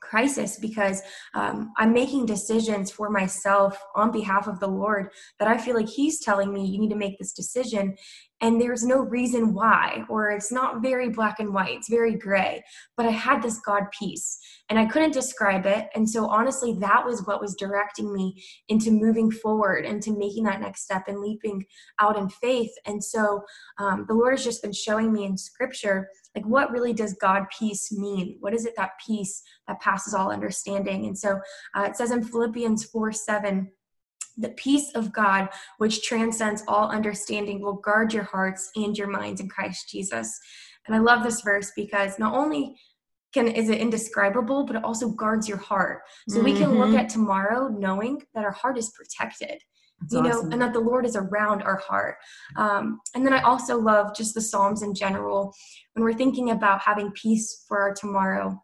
crisis 0.00 0.58
because 0.58 1.02
um, 1.34 1.72
I'm 1.76 1.92
making 1.92 2.24
decisions 2.24 2.90
for 2.90 3.10
myself 3.10 3.78
on 3.94 4.10
behalf 4.10 4.46
of 4.46 4.58
the 4.58 4.68
Lord 4.68 5.10
that 5.38 5.48
I 5.48 5.58
feel 5.58 5.74
like 5.74 5.88
He's 5.88 6.20
telling 6.20 6.52
me 6.52 6.64
you 6.64 6.80
need 6.80 6.90
to 6.90 6.96
make 6.96 7.18
this 7.18 7.32
decision 7.32 7.94
and 8.40 8.60
there's 8.60 8.84
no 8.84 9.00
reason 9.00 9.52
why 9.52 10.04
or 10.08 10.30
it's 10.30 10.52
not 10.52 10.80
very 10.80 11.08
black 11.08 11.40
and 11.40 11.52
white 11.52 11.74
it's 11.74 11.88
very 11.88 12.14
gray 12.14 12.62
but 12.96 13.06
i 13.06 13.10
had 13.10 13.42
this 13.42 13.58
god 13.60 13.84
peace 13.98 14.38
and 14.68 14.78
i 14.78 14.86
couldn't 14.86 15.12
describe 15.12 15.66
it 15.66 15.88
and 15.94 16.08
so 16.08 16.26
honestly 16.26 16.76
that 16.80 17.04
was 17.04 17.24
what 17.26 17.40
was 17.40 17.54
directing 17.56 18.12
me 18.12 18.40
into 18.68 18.90
moving 18.90 19.30
forward 19.30 19.84
and 19.84 20.02
to 20.02 20.16
making 20.16 20.44
that 20.44 20.60
next 20.60 20.82
step 20.82 21.04
and 21.08 21.20
leaping 21.20 21.64
out 22.00 22.16
in 22.16 22.28
faith 22.28 22.70
and 22.86 23.02
so 23.02 23.42
um, 23.78 24.04
the 24.08 24.14
lord 24.14 24.32
has 24.32 24.44
just 24.44 24.62
been 24.62 24.72
showing 24.72 25.12
me 25.12 25.24
in 25.24 25.36
scripture 25.36 26.08
like 26.38 26.46
what 26.46 26.70
really 26.70 26.92
does 26.92 27.14
god 27.14 27.44
peace 27.56 27.90
mean 27.90 28.36
what 28.40 28.54
is 28.54 28.64
it 28.64 28.74
that 28.76 28.92
peace 29.04 29.42
that 29.66 29.80
passes 29.80 30.14
all 30.14 30.30
understanding 30.30 31.06
and 31.06 31.18
so 31.18 31.38
uh, 31.74 31.82
it 31.82 31.96
says 31.96 32.10
in 32.10 32.22
philippians 32.22 32.84
4 32.84 33.12
7 33.12 33.70
the 34.40 34.50
peace 34.50 34.92
of 34.94 35.12
God, 35.12 35.48
which 35.78 36.02
transcends 36.02 36.62
all 36.68 36.88
understanding, 36.90 37.60
will 37.60 37.74
guard 37.74 38.14
your 38.14 38.22
hearts 38.22 38.70
and 38.76 38.96
your 38.96 39.08
minds 39.08 39.40
in 39.40 39.48
Christ 39.48 39.88
Jesus. 39.90 40.38
And 40.86 40.94
I 40.94 41.00
love 41.00 41.24
this 41.24 41.42
verse 41.42 41.72
because 41.74 42.18
not 42.18 42.34
only 42.34 42.76
can 43.34 43.48
is 43.48 43.68
it 43.68 43.80
indescribable, 43.80 44.64
but 44.64 44.76
it 44.76 44.84
also 44.84 45.10
guards 45.10 45.48
your 45.48 45.58
heart. 45.58 46.02
So 46.28 46.36
mm-hmm. 46.36 46.44
we 46.44 46.56
can 46.56 46.78
look 46.78 46.90
mm-hmm. 46.90 46.98
at 46.98 47.10
tomorrow 47.10 47.68
knowing 47.68 48.22
that 48.34 48.44
our 48.44 48.52
heart 48.52 48.78
is 48.78 48.90
protected. 48.90 49.60
That's 50.00 50.14
you 50.14 50.22
know, 50.22 50.40
and 50.52 50.60
that 50.62 50.72
the 50.72 50.80
Lord 50.80 51.04
is 51.04 51.16
around 51.16 51.62
our 51.62 51.76
heart. 51.76 52.16
Um, 52.56 53.00
and 53.14 53.26
then 53.26 53.32
I 53.32 53.42
also 53.42 53.78
love 53.78 54.14
just 54.16 54.34
the 54.34 54.40
Psalms 54.40 54.82
in 54.82 54.94
general. 54.94 55.52
When 55.94 56.04
we're 56.04 56.14
thinking 56.14 56.50
about 56.50 56.80
having 56.80 57.10
peace 57.12 57.64
for 57.66 57.80
our 57.80 57.94
tomorrow, 57.94 58.62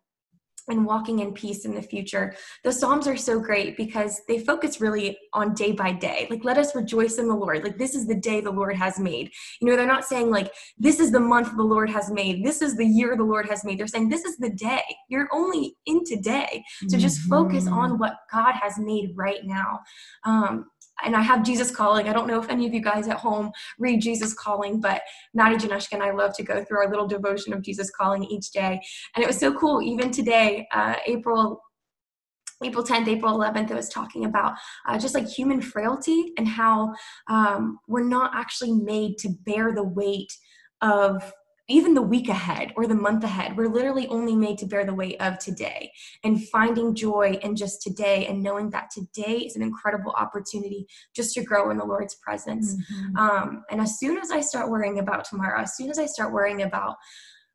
and 0.68 0.86
walking 0.86 1.18
in 1.20 1.32
peace 1.32 1.64
in 1.64 1.74
the 1.74 1.82
future. 1.82 2.34
The 2.62 2.72
Psalms 2.72 3.06
are 3.06 3.16
so 3.16 3.38
great 3.38 3.76
because 3.76 4.20
they 4.28 4.38
focus 4.38 4.80
really 4.80 5.18
on 5.32 5.54
day 5.54 5.72
by 5.72 5.92
day. 5.92 6.26
Like, 6.30 6.44
let 6.44 6.58
us 6.58 6.74
rejoice 6.74 7.18
in 7.18 7.28
the 7.28 7.34
Lord. 7.34 7.62
Like, 7.62 7.78
this 7.78 7.94
is 7.94 8.06
the 8.06 8.14
day 8.14 8.40
the 8.40 8.50
Lord 8.50 8.76
has 8.76 8.98
made. 8.98 9.30
You 9.60 9.68
know, 9.68 9.76
they're 9.76 9.86
not 9.86 10.04
saying, 10.04 10.30
like, 10.30 10.52
this 10.78 11.00
is 11.00 11.10
the 11.10 11.20
month 11.20 11.56
the 11.56 11.62
Lord 11.62 11.90
has 11.90 12.10
made. 12.10 12.44
This 12.44 12.62
is 12.62 12.76
the 12.76 12.86
year 12.86 13.16
the 13.16 13.24
Lord 13.24 13.48
has 13.48 13.64
made. 13.64 13.78
They're 13.78 13.86
saying, 13.86 14.08
this 14.08 14.24
is 14.24 14.36
the 14.38 14.50
day. 14.50 14.82
You're 15.08 15.28
only 15.32 15.76
in 15.86 16.04
today. 16.04 16.64
So 16.88 16.98
just 16.98 17.20
focus 17.22 17.66
on 17.66 17.90
mm-hmm. 17.90 17.98
what 17.98 18.16
God 18.32 18.54
has 18.54 18.78
made 18.78 19.12
right 19.14 19.44
now. 19.44 19.80
Um, 20.24 20.66
and 21.04 21.16
I 21.16 21.22
have 21.22 21.44
Jesus 21.44 21.70
Calling. 21.70 22.08
I 22.08 22.12
don't 22.12 22.28
know 22.28 22.40
if 22.40 22.48
any 22.48 22.66
of 22.66 22.74
you 22.74 22.80
guys 22.80 23.08
at 23.08 23.18
home 23.18 23.50
read 23.78 24.00
Jesus 24.00 24.34
Calling, 24.34 24.80
but 24.80 25.02
Maddie 25.34 25.56
Janeshka 25.56 25.94
and 25.94 26.02
I 26.02 26.12
love 26.12 26.34
to 26.36 26.42
go 26.42 26.64
through 26.64 26.78
our 26.78 26.90
little 26.90 27.06
devotion 27.06 27.52
of 27.52 27.62
Jesus 27.62 27.90
Calling 27.90 28.24
each 28.24 28.50
day. 28.50 28.80
And 29.14 29.22
it 29.22 29.26
was 29.26 29.38
so 29.38 29.52
cool. 29.54 29.82
Even 29.82 30.10
today, 30.10 30.66
uh, 30.72 30.96
April 31.06 31.60
April 32.62 32.84
10th, 32.84 33.08
April 33.08 33.36
11th, 33.36 33.70
it 33.70 33.74
was 33.74 33.88
talking 33.88 34.24
about 34.24 34.54
uh, 34.88 34.98
just 34.98 35.14
like 35.14 35.28
human 35.28 35.60
frailty 35.60 36.32
and 36.38 36.46
how 36.48 36.94
um, 37.28 37.78
we're 37.88 38.04
not 38.04 38.30
actually 38.34 38.72
made 38.72 39.18
to 39.18 39.28
bear 39.44 39.74
the 39.74 39.82
weight 39.82 40.32
of 40.80 41.32
even 41.68 41.94
the 41.94 42.02
week 42.02 42.28
ahead 42.28 42.72
or 42.76 42.86
the 42.86 42.94
month 42.94 43.24
ahead. 43.24 43.56
We're 43.56 43.68
literally 43.68 44.06
only 44.08 44.36
made 44.36 44.58
to 44.58 44.66
bear 44.66 44.84
the 44.84 44.94
weight 44.94 45.16
of 45.20 45.38
today 45.38 45.90
and 46.22 46.46
finding 46.48 46.94
joy 46.94 47.38
in 47.42 47.56
just 47.56 47.80
today 47.82 48.26
and 48.26 48.42
knowing 48.42 48.70
that 48.70 48.90
today 48.90 49.38
is 49.38 49.56
an 49.56 49.62
incredible 49.62 50.12
opportunity 50.12 50.86
just 51.14 51.34
to 51.34 51.42
grow 51.42 51.70
in 51.70 51.78
the 51.78 51.84
Lord's 51.84 52.16
presence. 52.16 52.74
Mm-hmm. 52.74 53.16
Um, 53.16 53.64
and 53.70 53.80
as 53.80 53.98
soon 53.98 54.18
as 54.18 54.30
I 54.30 54.40
start 54.40 54.70
worrying 54.70 54.98
about 54.98 55.24
tomorrow, 55.24 55.60
as 55.60 55.76
soon 55.76 55.90
as 55.90 55.98
I 55.98 56.06
start 56.06 56.32
worrying 56.32 56.62
about 56.62 56.96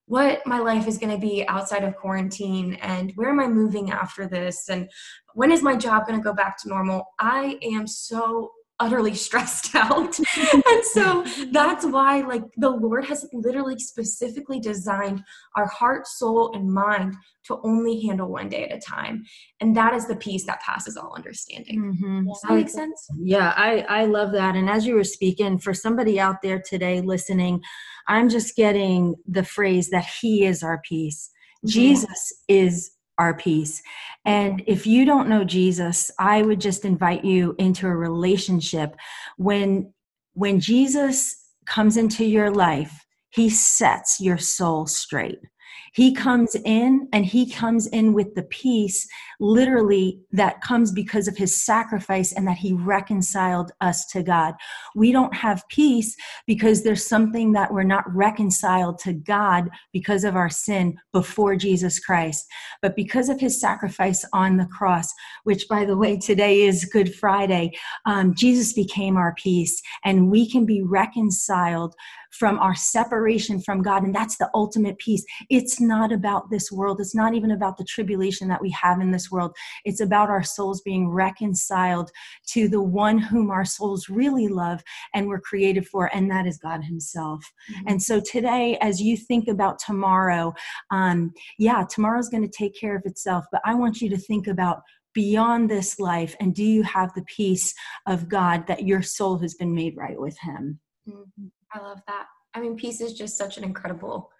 what 0.05 0.41
my 0.47 0.57
life 0.57 0.87
is 0.87 0.97
going 0.97 1.13
to 1.13 1.19
be 1.19 1.47
outside 1.47 1.83
of 1.83 1.95
quarantine 1.95 2.73
and 2.81 3.11
where 3.13 3.29
am 3.29 3.39
I 3.39 3.47
moving 3.47 3.91
after 3.91 4.27
this 4.27 4.67
and 4.67 4.89
when 5.35 5.51
is 5.51 5.61
my 5.61 5.75
job 5.75 6.07
going 6.07 6.19
to 6.19 6.23
go 6.23 6.33
back 6.33 6.57
to 6.63 6.67
normal, 6.67 7.05
I 7.19 7.59
am 7.61 7.85
so 7.85 8.49
utterly 8.79 9.13
stressed 9.13 9.75
out. 9.75 10.17
and 10.37 10.83
so 10.83 11.25
that's 11.51 11.85
why 11.85 12.21
like 12.21 12.43
the 12.57 12.69
Lord 12.69 13.05
has 13.05 13.27
literally 13.33 13.77
specifically 13.77 14.59
designed 14.59 15.23
our 15.55 15.67
heart, 15.67 16.07
soul 16.07 16.55
and 16.55 16.71
mind 16.71 17.15
to 17.45 17.59
only 17.63 18.01
handle 18.01 18.29
one 18.29 18.49
day 18.49 18.65
at 18.65 18.77
a 18.77 18.79
time. 18.79 19.23
And 19.59 19.75
that 19.75 19.93
is 19.93 20.07
the 20.07 20.15
peace 20.15 20.45
that 20.45 20.61
passes 20.61 20.97
all 20.97 21.13
understanding. 21.15 21.79
Mm-hmm. 21.81 22.27
Does 22.27 22.41
that 22.41 22.53
make 22.53 22.69
sense? 22.69 23.07
Yeah, 23.17 23.53
I 23.55 23.85
I 23.89 24.05
love 24.05 24.31
that. 24.33 24.55
And 24.55 24.69
as 24.69 24.85
you 24.85 24.95
were 24.95 25.03
speaking 25.03 25.57
for 25.57 25.73
somebody 25.73 26.19
out 26.19 26.41
there 26.41 26.61
today 26.61 27.01
listening, 27.01 27.61
I'm 28.07 28.29
just 28.29 28.55
getting 28.55 29.15
the 29.27 29.43
phrase 29.43 29.89
that 29.89 30.05
he 30.21 30.45
is 30.45 30.63
our 30.63 30.81
peace. 30.87 31.31
Mm-hmm. 31.65 31.69
Jesus 31.69 32.33
is 32.47 32.91
our 33.19 33.35
peace. 33.35 33.83
And 34.25 34.61
mm-hmm. 34.61 34.71
if 34.71 34.87
you 34.87 35.05
don't 35.05 35.29
know 35.29 35.43
Jesus, 35.43 36.09
I 36.17 36.41
would 36.41 36.59
just 36.59 36.85
invite 36.85 37.23
you 37.23 37.55
into 37.59 37.87
a 37.87 37.95
relationship 37.95 38.95
when 39.37 39.93
when 40.33 40.59
Jesus 40.59 41.35
comes 41.65 41.97
into 41.97 42.23
your 42.23 42.49
life, 42.49 43.05
he 43.29 43.49
sets 43.49 44.21
your 44.21 44.37
soul 44.37 44.87
straight. 44.87 45.39
He 45.93 46.13
comes 46.13 46.55
in 46.65 47.07
and 47.13 47.25
he 47.25 47.49
comes 47.49 47.87
in 47.87 48.13
with 48.13 48.35
the 48.35 48.43
peace, 48.43 49.07
literally, 49.39 50.19
that 50.31 50.61
comes 50.61 50.91
because 50.91 51.27
of 51.27 51.37
his 51.37 51.55
sacrifice 51.63 52.33
and 52.33 52.47
that 52.47 52.57
he 52.57 52.73
reconciled 52.73 53.71
us 53.81 54.05
to 54.07 54.23
God. 54.23 54.55
We 54.95 55.11
don't 55.11 55.33
have 55.33 55.67
peace 55.69 56.15
because 56.47 56.83
there's 56.83 57.05
something 57.05 57.53
that 57.53 57.73
we're 57.73 57.83
not 57.83 58.03
reconciled 58.13 58.99
to 58.99 59.13
God 59.13 59.69
because 59.93 60.23
of 60.23 60.35
our 60.35 60.49
sin 60.49 60.97
before 61.13 61.55
Jesus 61.55 61.99
Christ. 61.99 62.45
But 62.81 62.95
because 62.95 63.29
of 63.29 63.39
his 63.39 63.59
sacrifice 63.59 64.25
on 64.33 64.57
the 64.57 64.67
cross, 64.67 65.11
which, 65.43 65.67
by 65.67 65.85
the 65.85 65.97
way, 65.97 66.17
today 66.17 66.61
is 66.63 66.85
Good 66.85 67.15
Friday, 67.15 67.71
um, 68.05 68.33
Jesus 68.33 68.73
became 68.73 69.17
our 69.17 69.33
peace 69.35 69.81
and 70.03 70.29
we 70.29 70.49
can 70.49 70.65
be 70.65 70.81
reconciled 70.81 71.95
from 72.31 72.59
our 72.59 72.75
separation 72.75 73.59
from 73.59 73.81
God. 73.81 74.03
And 74.03 74.13
that's 74.13 74.37
the 74.37 74.49
ultimate 74.53 74.97
peace. 74.99 75.23
It's 75.49 75.78
not 75.79 76.11
about 76.11 76.49
this 76.49 76.71
world. 76.71 76.99
It's 76.99 77.15
not 77.15 77.33
even 77.33 77.51
about 77.51 77.77
the 77.77 77.83
tribulation 77.83 78.47
that 78.49 78.61
we 78.61 78.69
have 78.71 79.01
in 79.01 79.11
this 79.11 79.31
world. 79.31 79.55
It's 79.85 80.01
about 80.01 80.29
our 80.29 80.43
souls 80.43 80.81
being 80.81 81.09
reconciled 81.09 82.11
to 82.47 82.67
the 82.67 82.81
one 82.81 83.17
whom 83.17 83.51
our 83.51 83.65
souls 83.65 84.09
really 84.09 84.47
love 84.47 84.83
and 85.13 85.27
were 85.27 85.39
created 85.39 85.87
for, 85.87 86.13
and 86.13 86.29
that 86.31 86.45
is 86.45 86.57
God 86.57 86.83
Himself. 86.83 87.43
Mm-hmm. 87.71 87.87
And 87.87 88.03
so 88.03 88.19
today, 88.19 88.77
as 88.81 89.01
you 89.01 89.17
think 89.17 89.47
about 89.47 89.79
tomorrow, 89.79 90.53
um, 90.91 91.33
yeah, 91.57 91.83
tomorrow's 91.89 92.29
going 92.29 92.43
to 92.43 92.57
take 92.57 92.79
care 92.79 92.95
of 92.95 93.03
itself, 93.05 93.45
but 93.51 93.61
I 93.65 93.75
want 93.75 94.01
you 94.01 94.09
to 94.09 94.17
think 94.17 94.47
about 94.47 94.81
beyond 95.13 95.69
this 95.69 95.99
life 95.99 96.35
and 96.39 96.53
do 96.53 96.63
you 96.63 96.83
have 96.83 97.11
the 97.13 97.23
peace 97.23 97.73
of 98.05 98.29
God 98.29 98.67
that 98.67 98.85
your 98.85 99.01
soul 99.01 99.39
has 99.39 99.55
been 99.55 99.73
made 99.73 99.97
right 99.97 100.19
with 100.19 100.37
Him? 100.39 100.79
Mm-hmm. 101.07 101.47
I 101.73 101.79
love 101.79 102.01
that. 102.07 102.25
I 102.53 102.61
mean, 102.61 102.75
peace 102.75 103.01
is 103.01 103.13
just 103.13 103.37
such 103.37 103.57
an 103.57 103.63
incredible 103.63 104.31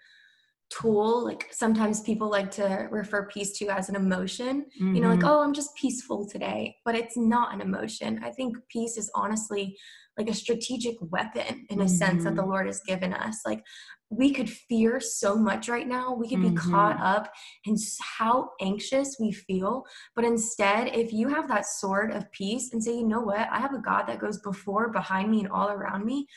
tool. 0.70 1.26
Like 1.26 1.48
sometimes 1.52 2.02
people 2.02 2.30
like 2.30 2.52
to 2.52 2.88
refer 2.92 3.28
peace 3.28 3.58
to 3.60 3.68
as 3.70 3.90
an 3.90 3.96
emotion, 3.96 4.66
mm-hmm. 4.80 4.96
you 4.96 5.02
know, 5.02 5.10
like, 5.10 5.20
mm-hmm. 5.20 5.30
oh, 5.30 5.42
I'm 5.42 5.54
just 5.54 5.76
peaceful 5.76 6.28
today, 6.28 6.78
but 6.86 6.96
it's 6.96 7.18
not 7.18 7.54
an 7.54 7.62
emotion. 7.62 8.22
I 8.24 8.32
think 8.32 8.58
peace 8.70 8.98
is 8.98 9.12
honestly 9.16 9.78
like 10.18 10.30
a 10.30 10.34
strategic 10.34 10.96
weapon 11.00 11.66
in 11.70 11.80
a 11.80 11.86
mm-hmm. 11.86 11.94
sense 11.94 12.24
that 12.24 12.36
the 12.36 12.42
mm-hmm. 12.42 12.52
Lord 12.52 12.68
has 12.68 12.82
given 12.82 13.14
us. 13.14 13.40
Like 13.46 13.64
we 14.10 14.34
could 14.34 14.50
fear 14.50 15.00
so 15.00 15.36
much 15.36 15.70
right 15.70 15.88
now. 15.88 16.14
We 16.14 16.28
could 16.28 16.42
be 16.42 16.50
mm-hmm. 16.50 16.72
caught 16.72 17.00
up 17.00 17.32
in 17.66 17.76
how 18.02 18.50
anxious 18.60 19.18
we 19.20 19.32
feel. 19.32 19.86
But 20.16 20.26
instead, 20.26 20.96
if 20.96 21.14
you 21.14 21.30
have 21.30 21.48
that 21.48 21.66
sword 21.66 22.12
of 22.12 22.32
peace 22.32 22.74
and 22.74 22.84
say, 22.84 22.96
you 22.96 23.08
know 23.08 23.22
what, 23.22 23.48
I 23.52 23.60
have 23.60 23.74
a 23.74 23.82
God 23.82 24.04
that 24.08 24.20
goes 24.20 24.40
before, 24.40 24.90
behind 24.90 25.32
me, 25.32 25.40
and 25.40 25.50
all 25.50 25.70
around 25.70 26.06
me, 26.06 26.28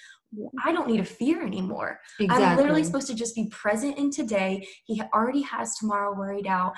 I 0.65 0.73
don't 0.73 0.89
need 0.89 0.99
to 0.99 1.05
fear 1.05 1.45
anymore. 1.45 2.01
Exactly. 2.19 2.45
I'm 2.47 2.57
literally 2.57 2.85
supposed 2.85 3.09
to 3.09 3.15
just 3.15 3.35
be 3.35 3.49
present 3.49 3.99
in 3.99 4.11
today. 4.11 4.67
He 4.85 5.03
already 5.15 5.43
has 5.43 5.77
tomorrow 5.77 6.17
worried 6.17 6.47
out 6.47 6.75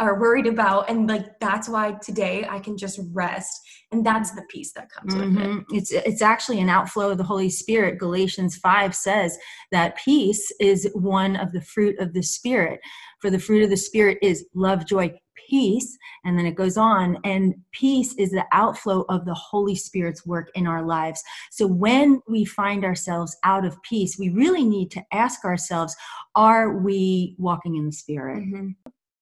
or 0.00 0.18
worried 0.18 0.46
about 0.46 0.90
and 0.90 1.08
like 1.08 1.38
that's 1.40 1.68
why 1.68 1.92
today 2.02 2.44
I 2.48 2.58
can 2.58 2.76
just 2.76 2.98
rest 3.12 3.60
and 3.92 4.04
that's 4.04 4.32
the 4.32 4.42
peace 4.50 4.72
that 4.72 4.90
comes 4.90 5.14
mm-hmm. 5.14 5.36
with 5.36 5.44
it. 5.44 5.48
Mm-hmm. 5.48 5.76
It's 5.76 5.92
it's 5.92 6.22
actually 6.22 6.60
an 6.60 6.68
outflow 6.68 7.10
of 7.10 7.18
the 7.18 7.24
Holy 7.24 7.50
Spirit. 7.50 7.98
Galatians 7.98 8.56
5 8.56 8.94
says 8.94 9.38
that 9.70 9.96
peace 9.98 10.52
is 10.60 10.90
one 10.94 11.36
of 11.36 11.52
the 11.52 11.60
fruit 11.60 11.98
of 12.00 12.12
the 12.12 12.22
spirit. 12.22 12.80
For 13.20 13.30
the 13.30 13.38
fruit 13.38 13.62
of 13.62 13.70
the 13.70 13.76
spirit 13.76 14.18
is 14.20 14.46
love, 14.54 14.86
joy, 14.86 15.12
peace 15.48 15.96
and 16.24 16.38
then 16.38 16.46
it 16.46 16.54
goes 16.54 16.76
on 16.76 17.18
and 17.24 17.54
peace 17.72 18.14
is 18.14 18.30
the 18.30 18.44
outflow 18.52 19.04
of 19.08 19.24
the 19.24 19.34
holy 19.34 19.74
spirit's 19.74 20.26
work 20.26 20.50
in 20.54 20.66
our 20.66 20.84
lives 20.84 21.22
so 21.50 21.66
when 21.66 22.20
we 22.28 22.44
find 22.44 22.84
ourselves 22.84 23.36
out 23.44 23.64
of 23.64 23.80
peace 23.82 24.18
we 24.18 24.30
really 24.30 24.64
need 24.64 24.90
to 24.90 25.02
ask 25.12 25.44
ourselves 25.44 25.96
are 26.34 26.78
we 26.78 27.34
walking 27.38 27.76
in 27.76 27.86
the 27.86 27.92
spirit 27.92 28.42
mm-hmm. 28.42 28.70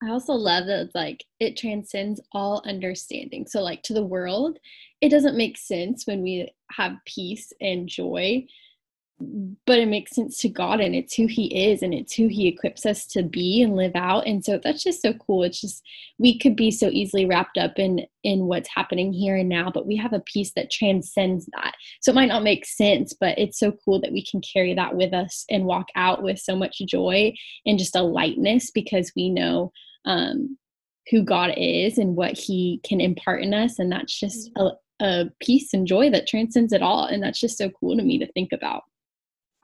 I 0.05 0.11
also 0.11 0.33
love 0.33 0.67
that 0.67 0.81
it's 0.81 0.95
like 0.97 1.25
it 1.39 1.57
transcends 1.57 2.21
all 2.33 2.61
understanding. 2.67 3.47
So, 3.47 3.63
like 3.63 3.85
to 3.85 3.95
the 3.95 4.05
world, 4.05 4.59
it 5.01 5.11
doesn't 5.11 5.37
make 5.37 5.57
sense 5.57 6.09
when 6.09 6.23
we 6.23 6.53
have 6.73 6.97
peace 7.07 7.53
and 7.61 7.89
joy 7.89 8.45
but 9.67 9.79
it 9.79 9.89
makes 9.89 10.15
sense 10.15 10.39
to 10.39 10.49
God 10.49 10.81
and 10.81 10.95
it's 10.95 11.15
who 11.15 11.27
he 11.27 11.69
is 11.69 11.83
and 11.83 11.93
it's 11.93 12.15
who 12.15 12.29
he 12.29 12.49
equips 12.49 12.87
us 12.87 13.07
to 13.09 13.23
be 13.23 13.63
and 13.63 13.77
live 13.77 13.93
out. 13.95 14.27
And 14.27 14.45
so 14.45 14.59
that's 14.63 14.83
just 14.83 15.03
so 15.03 15.13
cool. 15.15 15.43
It's 15.43 15.61
just 15.61 15.83
we 16.19 16.39
could 16.39 16.57
be 16.57 16.71
so 16.71 16.89
easily 16.89 17.27
wrapped 17.27 17.59
up 17.59 17.79
in 17.79 18.07
in 18.23 18.47
what's 18.47 18.69
happening 18.69 19.13
here 19.13 19.37
and 19.37 19.49
now 19.49 19.71
but 19.73 19.87
we 19.87 19.97
have 19.97 20.13
a 20.13 20.21
peace 20.21 20.53
that 20.57 20.71
transcends 20.71 21.47
that. 21.55 21.75
So 22.01 22.13
it 22.13 22.15
might 22.15 22.29
not 22.29 22.43
make 22.43 22.67
sense 22.67 23.13
but 23.13 23.39
it's 23.39 23.59
so 23.59 23.73
cool 23.85 24.01
that 24.01 24.13
we 24.13 24.25
can 24.25 24.41
carry 24.41 24.75
that 24.75 24.97
with 24.97 25.13
us 25.13 25.45
and 25.51 25.65
walk 25.65 25.89
out 25.97 26.23
with 26.23 26.39
so 26.39 26.57
much 26.57 26.79
joy 26.87 27.35
and 27.67 27.79
just 27.79 27.97
a 27.97 28.03
lightness 28.03 28.71
because 28.71 29.13
we 29.17 29.31
know 29.31 29.73
um 30.05 30.57
who 31.11 31.23
God 31.23 31.53
is 31.57 31.99
and 31.99 32.17
what 32.17 32.39
he 32.39 32.81
can 32.85 33.01
impart 33.01 33.43
in 33.43 33.55
us. 33.55 33.79
And 33.79 33.91
that's 33.91 34.19
just 34.19 34.53
mm-hmm. 34.55 35.05
a, 35.05 35.07
a 35.07 35.31
peace 35.41 35.75
and 35.75 35.87
joy 35.87 36.11
that 36.11 36.29
transcends 36.29 36.73
it 36.73 36.83
all. 36.83 37.05
And 37.07 37.23
that's 37.23 37.41
just 37.41 37.59
so 37.59 37.71
cool 37.71 37.97
to 37.97 38.03
me 38.03 38.19
to 38.19 38.31
think 38.33 38.53
about 38.53 38.85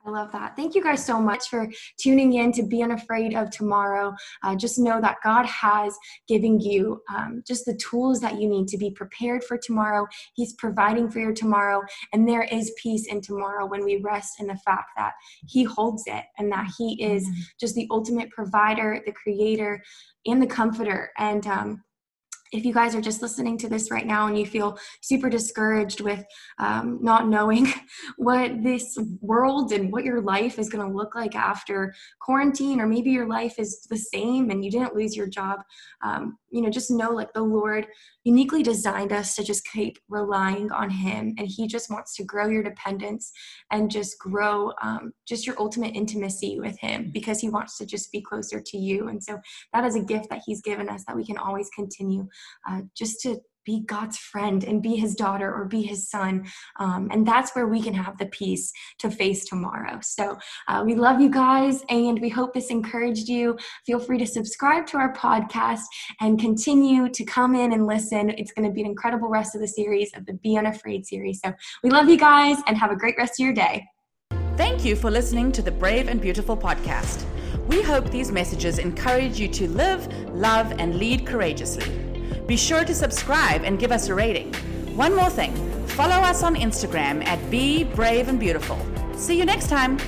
I 0.09 0.11
love 0.11 0.33
that. 0.33 0.57
Thank 0.57 0.75
you 0.75 0.83
guys 0.83 1.05
so 1.05 1.21
much 1.21 1.51
for 1.51 1.68
tuning 1.99 2.33
in 2.35 2.51
to 2.53 2.62
Be 2.62 2.83
Unafraid 2.83 3.35
of 3.35 3.51
Tomorrow. 3.51 4.14
Uh, 4.42 4.57
just 4.57 4.79
know 4.79 5.03
that 5.03 5.18
God 5.23 5.44
has 5.44 5.94
given 6.27 6.59
you 6.59 7.03
um, 7.14 7.42
just 7.47 7.66
the 7.66 7.77
tools 7.77 8.18
that 8.23 8.40
you 8.40 8.49
need 8.49 8.68
to 8.68 8.79
be 8.79 8.90
prepared 8.90 9.44
for 9.44 9.59
tomorrow. 9.59 10.07
He's 10.33 10.55
providing 10.55 11.11
for 11.11 11.18
your 11.18 11.35
tomorrow, 11.35 11.83
and 12.14 12.27
there 12.27 12.44
is 12.44 12.73
peace 12.83 13.07
in 13.07 13.21
tomorrow 13.21 13.66
when 13.66 13.85
we 13.85 13.99
rest 13.99 14.40
in 14.40 14.47
the 14.47 14.57
fact 14.57 14.92
that 14.97 15.12
He 15.47 15.64
holds 15.64 16.05
it 16.07 16.25
and 16.38 16.51
that 16.53 16.73
He 16.79 17.03
is 17.03 17.25
mm-hmm. 17.25 17.40
just 17.61 17.75
the 17.75 17.87
ultimate 17.90 18.31
provider, 18.31 19.03
the 19.05 19.12
creator, 19.12 19.83
and 20.25 20.40
the 20.40 20.47
comforter. 20.47 21.11
And 21.18 21.47
um, 21.47 21.85
if 22.53 22.65
you 22.65 22.73
guys 22.73 22.95
are 22.95 23.01
just 23.01 23.23
listening 23.23 23.59
to 23.59 23.69
this 23.69 23.91
right 23.91 24.07
now 24.07 24.27
and 24.27 24.39
you 24.39 24.47
feel 24.47 24.79
super 25.03 25.29
discouraged 25.29 26.01
with 26.01 26.25
um, 26.59 26.99
not 27.03 27.29
knowing 27.29 27.73
what 28.17 28.63
this 28.63 28.97
world 29.21 29.73
and 29.73 29.93
what 29.93 30.05
your 30.05 30.21
life 30.21 30.59
is 30.59 30.69
going 30.69 30.87
to 30.87 30.97
look 30.97 31.15
like 31.15 31.35
after 31.35 31.95
quarantine, 32.21 32.81
or 32.81 32.87
maybe 32.87 33.11
your 33.11 33.29
life 33.29 33.59
is 33.59 33.87
the 33.91 33.99
same 33.99 34.51
and 34.51 34.65
you 34.65 34.71
didn't 34.71 34.95
lose 34.95 35.17
your 35.17 35.27
job, 35.27 35.61
um, 36.03 36.39
you 36.51 36.63
know, 36.63 36.71
just 36.71 36.91
know 36.91 37.11
like 37.11 37.33
the 37.33 37.43
Lord 37.43 37.87
uniquely 38.25 38.63
designed 38.63 39.13
us 39.13 39.35
to 39.37 39.43
just 39.43 39.67
keep 39.71 39.99
relying 40.09 40.71
on 40.73 40.91
Him, 40.91 41.35
and 41.39 41.49
He 41.49 41.67
just 41.67 41.91
wants 41.91 42.15
to 42.17 42.25
grow 42.25 42.49
your 42.49 42.63
dependence 42.63 43.33
and 43.71 43.91
just 43.91 44.19
grow 44.19 44.73
um, 44.83 45.13
just 45.27 45.47
your 45.47 45.57
ultimate 45.59 45.95
intimacy 45.95 46.59
with 46.61 46.79
Him 46.79 47.11
because 47.13 47.41
He 47.41 47.49
wants 47.49 47.79
to 47.79 47.87
just 47.87 48.11
be 48.13 48.21
closer 48.21 48.61
to 48.61 48.77
you. 48.77 49.09
And 49.09 49.23
so 49.23 49.39
that 49.73 49.85
is 49.85 49.97
a 49.97 50.03
gift 50.03 50.29
that 50.31 50.43
He's 50.45 50.63
given 50.63 50.89
us 50.89 51.05
that 51.07 51.17
we 51.17 51.25
can 51.25 51.39
always 51.39 51.71
continue 51.71 52.29
uh, 52.68 52.83
just 52.94 53.20
to 53.20 53.40
be 53.68 53.85
God's 53.85 54.16
friend 54.16 54.64
and 54.64 54.83
be 54.83 54.96
his 54.96 55.14
daughter 55.14 55.55
or 55.55 55.66
be 55.66 55.83
his 55.83 56.09
son. 56.09 56.46
Um, 56.81 57.09
and 57.12 57.29
that's 57.29 57.55
where 57.55 57.66
we 57.66 57.83
can 57.83 57.92
have 57.92 58.16
the 58.16 58.24
peace 58.27 58.72
to 59.01 59.11
face 59.11 59.44
tomorrow. 59.44 59.98
So 60.01 60.38
uh, 60.68 60.83
we 60.87 60.94
love 60.94 61.20
you 61.20 61.29
guys 61.29 61.85
and 61.90 62.18
we 62.18 62.31
hope 62.31 62.55
this 62.55 62.70
encouraged 62.70 63.29
you. 63.29 63.59
Feel 63.85 63.98
free 63.98 64.16
to 64.18 64.27
subscribe 64.27 64.87
to 64.87 64.96
our 64.96 65.12
podcast 65.12 65.83
and 66.22 66.40
continue 66.40 67.11
to 67.11 67.24
come 67.24 67.55
in 67.55 67.74
and 67.74 67.87
listen. 67.87 68.31
It's 68.31 68.53
going 68.53 68.66
to 68.66 68.72
be 68.72 68.81
an 68.81 68.87
incredible 68.87 69.29
rest 69.29 69.55
of 69.55 69.61
the 69.61 69.68
series 69.68 70.11
of 70.16 70.24
the 70.24 70.33
Be 70.33 70.57
Unafraid 70.57 71.05
series. 71.05 71.38
So 71.44 71.53
we 71.83 71.90
love 71.90 72.09
you 72.09 72.16
guys 72.16 72.57
and 72.66 72.79
have 72.79 72.90
a 72.90 72.96
great 72.96 73.16
rest 73.18 73.38
of 73.38 73.44
your 73.44 73.55
day. 73.55 73.85
Thank 74.57 74.83
you 74.83 74.96
for 74.96 75.11
listening 75.11 75.53
to 75.53 75.61
the 75.61 75.70
Brave 75.70 76.09
and 76.09 76.22
Beautiful 76.22 76.57
podcast. 76.57 77.27
We 77.66 77.83
hope 77.83 78.11
these 78.11 78.33
messages 78.33 78.79
encourage 78.79 79.38
you 79.38 79.48
to 79.48 79.68
live, 79.68 80.11
love, 80.31 80.72
and 80.79 80.94
lead 80.94 81.27
courageously. 81.27 82.08
Be 82.49 82.57
sure 82.57 82.83
to 82.83 82.95
subscribe 82.95 83.63
and 83.63 83.79
give 83.79 83.93
us 83.93 84.09
a 84.09 84.15
rating. 84.15 84.55
One 84.97 85.15
more 85.15 85.29
thing 85.29 85.55
follow 85.89 86.15
us 86.15 86.43
on 86.43 86.55
Instagram 86.55 87.25
at 87.27 87.39
Be 87.51 87.85
Brave 87.85 88.29
and 88.29 88.41
Beautiful. 88.41 88.79
See 89.15 89.37
you 89.39 89.45
next 89.45 89.69
time. 89.69 89.99